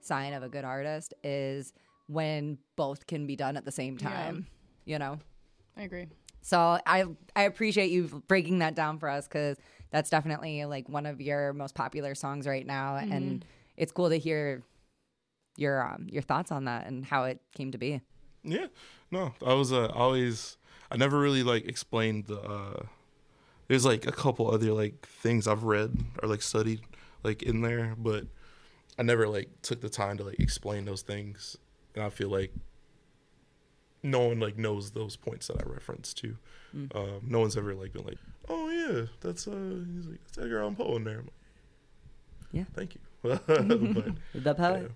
[0.00, 1.72] sign of a good artist is
[2.08, 4.08] when both can be done at the same Yeah.
[4.08, 4.46] time
[4.84, 5.18] you know
[5.76, 6.08] I agree.
[6.42, 7.04] so I
[7.36, 9.56] I appreciate you breaking that down for us because
[9.90, 13.48] that's definitely like one of your most popular songs right now, and mm-hmm.
[13.76, 14.62] it's cool to hear
[15.56, 18.00] your um, your thoughts on that and how it came to be.
[18.44, 18.66] Yeah,
[19.10, 20.56] no, I was uh, always
[20.90, 22.40] I never really like explained the.
[22.40, 22.82] uh
[23.68, 26.80] There's like a couple other like things I've read or like studied
[27.22, 28.26] like in there, but
[28.98, 31.56] I never like took the time to like explain those things,
[31.94, 32.52] and I feel like
[34.02, 36.36] no one like knows those points that I referenced to.
[36.94, 40.60] Um, no one's ever like been like, "Oh yeah, that's uh," he's like, "That's Edgar
[40.62, 41.32] Allan Poe in there." I'm like,
[42.50, 42.64] Yeah.
[42.74, 43.00] thank you.
[43.22, 43.46] but
[44.34, 44.82] The poet.
[44.82, 44.88] yeah.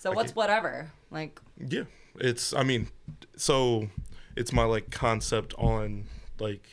[0.00, 1.40] So I what's can't- whatever like?
[1.58, 1.84] Yeah,
[2.16, 2.54] it's.
[2.54, 2.88] I mean,
[3.36, 3.88] so
[4.34, 6.04] it's my like concept on
[6.38, 6.66] like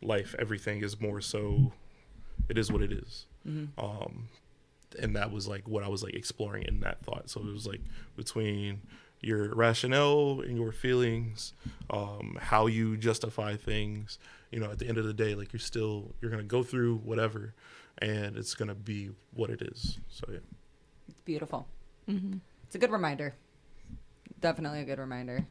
[0.00, 0.34] life.
[0.38, 1.72] Everything is more so.
[2.48, 3.26] It is what it is.
[3.78, 4.28] Um,
[4.98, 7.28] and that was like what I was like exploring in that thought.
[7.30, 7.80] So it was like
[8.16, 8.80] between
[9.20, 11.52] your rationale and your feelings,
[11.90, 14.18] um, how you justify things.
[14.50, 16.96] You know, at the end of the day, like you're still you're gonna go through
[17.04, 17.52] whatever,
[17.98, 19.98] and it's gonna be what it is.
[20.08, 20.38] So yeah.
[21.08, 21.66] It's beautiful.
[22.66, 23.34] It's a good reminder.
[24.40, 25.46] Definitely a good reminder.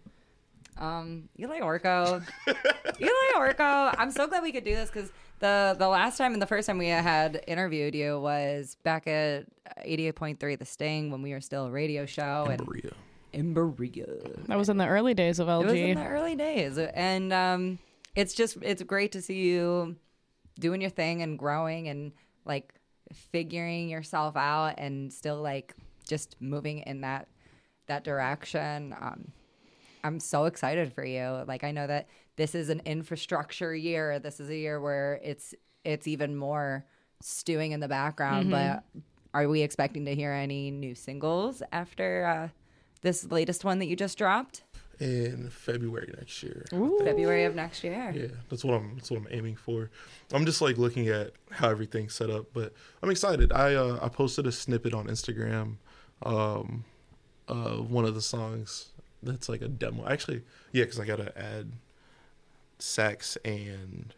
[0.77, 3.93] Um, Eliy Orcko, Eliy Orcko.
[3.97, 6.67] I'm so glad we could do this because the the last time and the first
[6.67, 9.45] time we had interviewed you was back at
[9.85, 12.91] 88.3 The Sting when we were still a radio show and Maria.
[13.33, 14.05] in Berea.
[14.47, 15.63] That was in the early days of LG.
[15.63, 17.79] It was in the early days, and um,
[18.15, 19.97] it's just it's great to see you
[20.59, 22.13] doing your thing and growing and
[22.45, 22.73] like
[23.13, 25.75] figuring yourself out and still like
[26.09, 27.27] just moving in that
[27.87, 28.93] that direction.
[28.99, 29.31] Um,
[30.03, 31.43] I'm so excited for you.
[31.47, 34.19] Like I know that this is an infrastructure year.
[34.19, 35.53] This is a year where it's
[35.83, 36.85] it's even more
[37.21, 38.51] stewing in the background.
[38.51, 38.83] But
[39.33, 42.49] are we expecting to hear any new singles after uh,
[43.01, 44.63] this latest one that you just dropped?
[44.99, 46.65] in February next year.
[46.69, 48.11] February of next year.
[48.13, 48.95] Yeah, that's what I'm.
[48.95, 49.89] That's what I'm aiming for.
[50.33, 53.51] I'm just like looking at how everything's set up, but I'm excited.
[53.53, 55.77] I uh, I posted a snippet on Instagram,
[56.23, 56.83] um,
[57.47, 58.89] of one of the songs
[59.23, 60.07] that's like a demo.
[60.07, 61.71] Actually, yeah, because I gotta add
[62.79, 64.13] sax and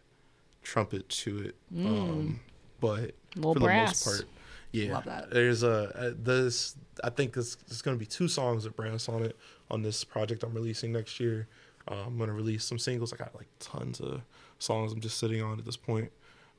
[0.63, 1.55] trumpet to it.
[1.75, 2.39] Um,
[2.79, 4.03] but for brass.
[4.03, 4.29] the most part,
[4.71, 5.31] yeah, Love that.
[5.31, 6.75] there's a uh, this.
[7.03, 9.35] I think this there's gonna be two songs with brass on it
[9.69, 11.47] on this project I'm releasing next year.
[11.89, 13.11] Uh, I'm gonna release some singles.
[13.13, 14.21] I got like tons of
[14.59, 16.11] songs I'm just sitting on at this point.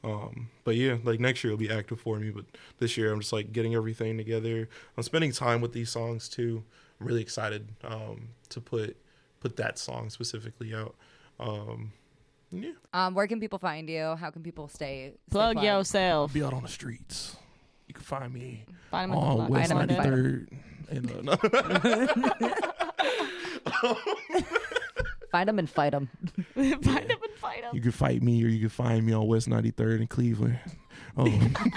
[0.05, 2.31] Um, but yeah, like next year it'll be active for me.
[2.31, 2.45] But
[2.79, 4.69] this year I'm just like getting everything together.
[4.97, 6.65] I'm spending time with these songs too.
[7.01, 8.97] I'm really excited um, to put
[9.41, 10.95] put that song specifically out.
[11.41, 11.93] Um,
[12.51, 14.15] yeah, Um, where can people find you?
[14.17, 15.13] How can people stay?
[15.13, 15.67] stay Plug plugged?
[15.67, 16.33] yourself.
[16.35, 17.37] be out on the streets.
[17.89, 19.49] You can find me Find him on.
[19.49, 20.59] West Find him and find 93rd.
[20.91, 21.23] And, uh,
[23.83, 24.47] no.
[25.33, 26.11] Find them and fight them.
[26.55, 27.74] find him and fight him.
[27.74, 30.61] You can fight me or you can find me on West 93rd in Cleveland.
[31.16, 31.55] Um,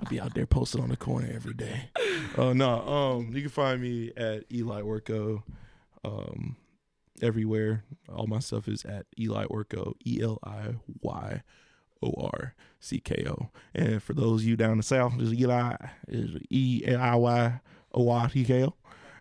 [0.00, 1.90] I'll be out there posted on the corner every day.
[2.38, 5.42] Uh, no, um, you can find me at Eliy Orcko
[6.06, 6.56] um,
[7.20, 7.84] everywhere.
[8.08, 11.42] All my stuff is at Eliy Orcko, E L I Y
[12.02, 13.50] O R C K O.
[13.74, 15.76] And for those of you down the south, it's Eli,
[16.08, 17.60] is E L I Y
[17.92, 18.74] O R C K O.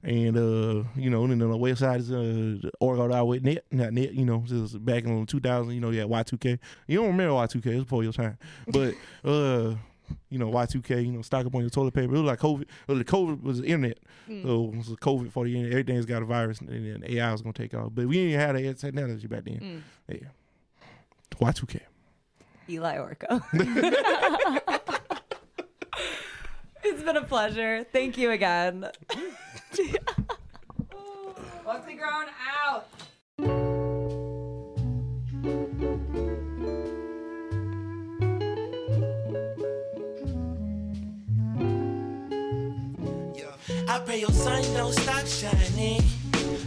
[0.06, 4.14] And uh, you know, and then on the website is uh Orgo net, not net,
[4.14, 6.60] you know, is back in 2000, you know, yeah, Y2K.
[6.86, 8.38] You don't remember Y2K, it was before your time.
[8.68, 8.94] But
[9.24, 9.74] uh,
[10.30, 12.14] you know, Y2K, you know, stock up on your toilet paper.
[12.14, 12.68] It was like COVID.
[12.88, 13.98] Well, the COVID was the internet.
[14.28, 15.72] So it was COVID for the internet.
[15.72, 17.90] Everything's got a virus and then AI was gonna take off.
[17.92, 19.84] But we didn't have that technology back then.
[20.08, 20.18] Yeah.
[21.40, 21.80] Y2K.
[22.70, 23.42] Eliy Orcko.
[26.84, 27.84] it's been a pleasure.
[27.92, 28.88] Thank you again.
[31.66, 32.26] Once we grown
[32.64, 32.88] out.
[43.88, 46.02] I pray your sun don't stop shining,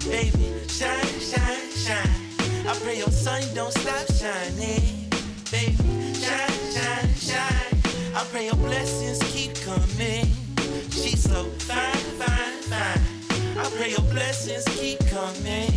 [0.08, 0.52] baby.
[0.68, 2.66] Shine, shine, shine.
[2.66, 5.08] I pray your sun don't stop shining,
[5.50, 6.14] baby.
[6.14, 7.78] Shine, shine, shine.
[8.14, 10.26] I pray your blessings keep coming.
[10.90, 13.00] She's so fine, fine fine.
[13.58, 15.72] I pray your blessings keep coming.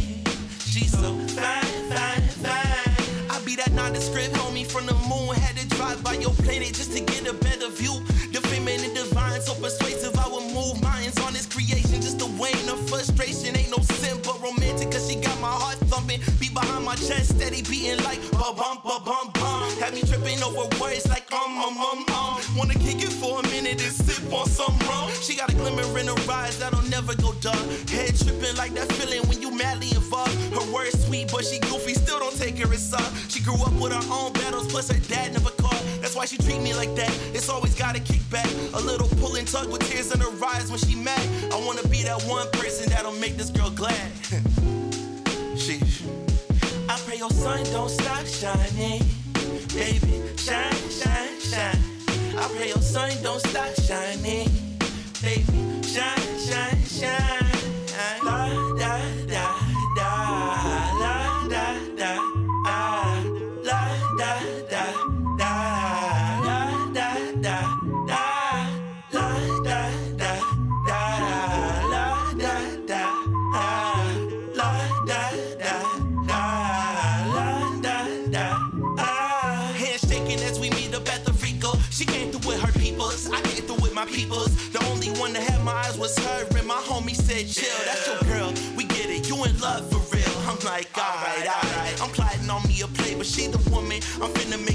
[0.66, 3.28] She's so fine, fine, fine.
[3.30, 5.36] I be that nondescript homie from the moon.
[5.36, 7.96] Had to drive by your planet just to get a better view.
[8.32, 10.18] The feminine divine, so persuasive.
[10.18, 13.56] I will move mountains on this creation just to wane the frustration.
[13.56, 16.22] Ain't no sin but romantic, cause she got my heart thumping.
[16.40, 19.72] Beat behind my chest, steady beating like ba bum ba bum bum.
[19.80, 22.11] Had me tripping over words like um um um.
[22.56, 25.10] Wanna kick it for a minute and sip on some rum.
[25.22, 27.58] She got a glimmer in her eyes that'll never go dark.
[27.90, 30.36] Head tripping like that feeling when you madly involved.
[30.54, 33.32] Her words sweet, but she goofy, still don't take her soft.
[33.32, 35.82] She grew up with her own battles, plus her dad never caught.
[36.02, 37.12] That's why she treat me like that.
[37.34, 38.50] It's always gotta kick back.
[38.74, 41.26] A little pull and tug with tears in her eyes when she mad.
[41.54, 43.96] I wanna be that one person that'll make this girl glad.
[45.56, 46.02] Sheesh.
[46.90, 49.04] I pray your sun don't stop shining.
[49.74, 51.91] Baby, shine, shine, shine.
[52.38, 54.50] I pray your sun don't stop shining.
[55.22, 55.44] Baby,
[55.84, 57.51] shine, shine, shine.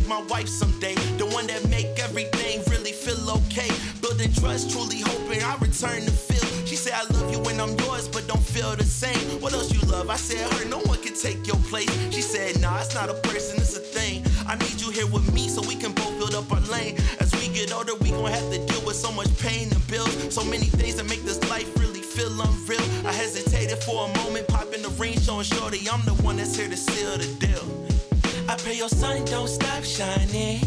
[0.06, 0.94] My wife someday.
[1.18, 3.68] The one that make everything really feel okay.
[4.00, 6.46] Building trust, truly hoping I return to feel.
[6.64, 9.40] She said, I love you when I'm yours, but don't feel the same.
[9.40, 10.08] What else you love?
[10.08, 11.90] I said, her, no one can take your place.
[12.14, 14.24] She said, nah, it's not a person, it's a thing.
[14.46, 16.96] I need you here with me so we can both build up our lane.
[17.18, 20.32] As we get older, we gon' have to deal with so much pain and bills.
[20.32, 22.86] So many things that make this life really feel unreal.
[23.04, 26.68] I hesitated for a moment, popping the ring, showing shorty I'm the one that's here
[26.68, 28.05] to seal the deal.
[28.48, 30.60] I pray your sun don't stop shining.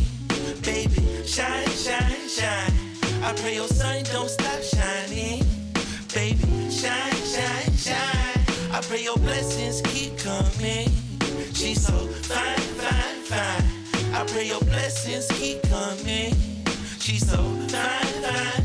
[0.63, 2.73] Baby, shine, shine, shine.
[3.23, 5.43] I pray your sun don't stop shining.
[6.13, 8.45] Baby, shine, shine, shine.
[8.71, 10.89] I pray your blessings keep coming.
[11.53, 14.13] She's so fine, fine, fine.
[14.13, 16.35] I pray your blessings keep coming.
[16.99, 18.58] She's so fine, fine,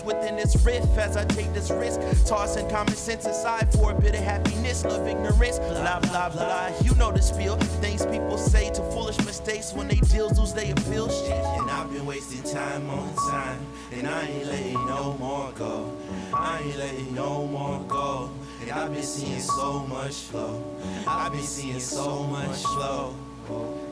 [0.00, 2.00] within this riff as I take this risk.
[2.26, 5.58] Tossing common sense aside for a bit of happiness, love ignorance.
[5.58, 6.70] Blah, blah, blah.
[6.82, 7.56] You know the spiel.
[7.82, 11.44] Things people say to foolish mistakes when they deals lose they appeal shit.
[11.60, 13.60] And I've been wasting time on time,
[13.92, 15.92] and I ain't letting no more go.
[16.32, 18.30] I ain't letting no more go.
[18.62, 20.62] And I've been seeing so much flow.
[21.06, 23.14] I've been seeing so much flow.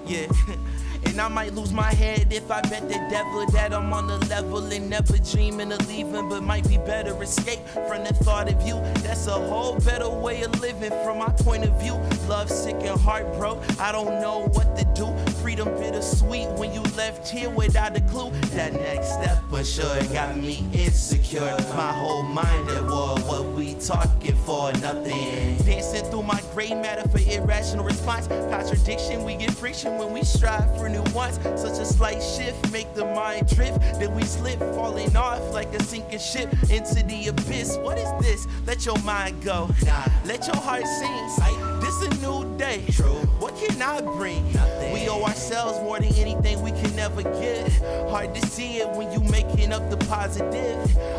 [0.07, 0.27] Yeah.
[1.07, 4.19] And I might lose my head if I bet the devil that I'm on the
[4.27, 8.61] level and never dreaming of leaving, but might be better escape from the thought of
[8.67, 8.81] you.
[9.03, 11.95] That's a whole better way of living from my point of view.
[12.29, 13.59] Love sick and heart broke.
[13.81, 15.15] I don't know what to do.
[15.43, 18.31] Freedom bittersweet when you left here without a clue.
[18.55, 21.57] That next step, but sure, got me insecure.
[21.75, 23.19] My whole mind at war.
[23.21, 24.73] What we talking for?
[24.75, 25.57] Nothing.
[25.65, 28.27] Dancing through my gray matter for irrational response.
[28.27, 31.39] Contradiction, we get friction when we strive for new ones.
[31.61, 33.81] Such a slight shift make the mind drift.
[33.99, 37.77] Then we slip, falling off like a sinking ship into the abyss.
[37.79, 38.47] What is this?
[38.67, 39.69] Let your mind go.
[39.85, 40.05] Nah.
[40.25, 41.81] Let your heart sing.
[41.81, 42.85] This is a new day.
[42.93, 43.21] True.
[43.41, 44.53] What can I bring?
[44.53, 44.93] Nothing.
[44.93, 47.73] We owe ourselves more than anything we can never give.
[48.11, 50.79] Hard to see it when you making up the positive.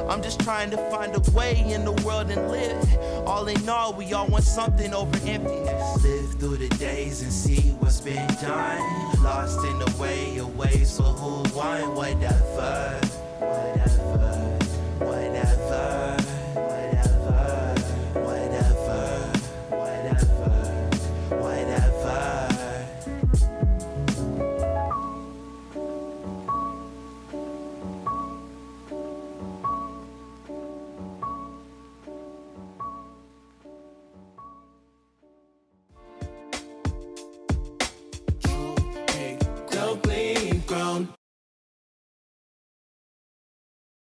[0.09, 3.28] I'm just trying to find a way in the world and live.
[3.28, 6.03] All in all, we all want something over emptiness.
[6.03, 9.24] Live through the days and see what's been done.
[9.24, 11.95] Lost in the way away, so who won?
[11.95, 12.99] Whatever,
[13.39, 14.11] whatever.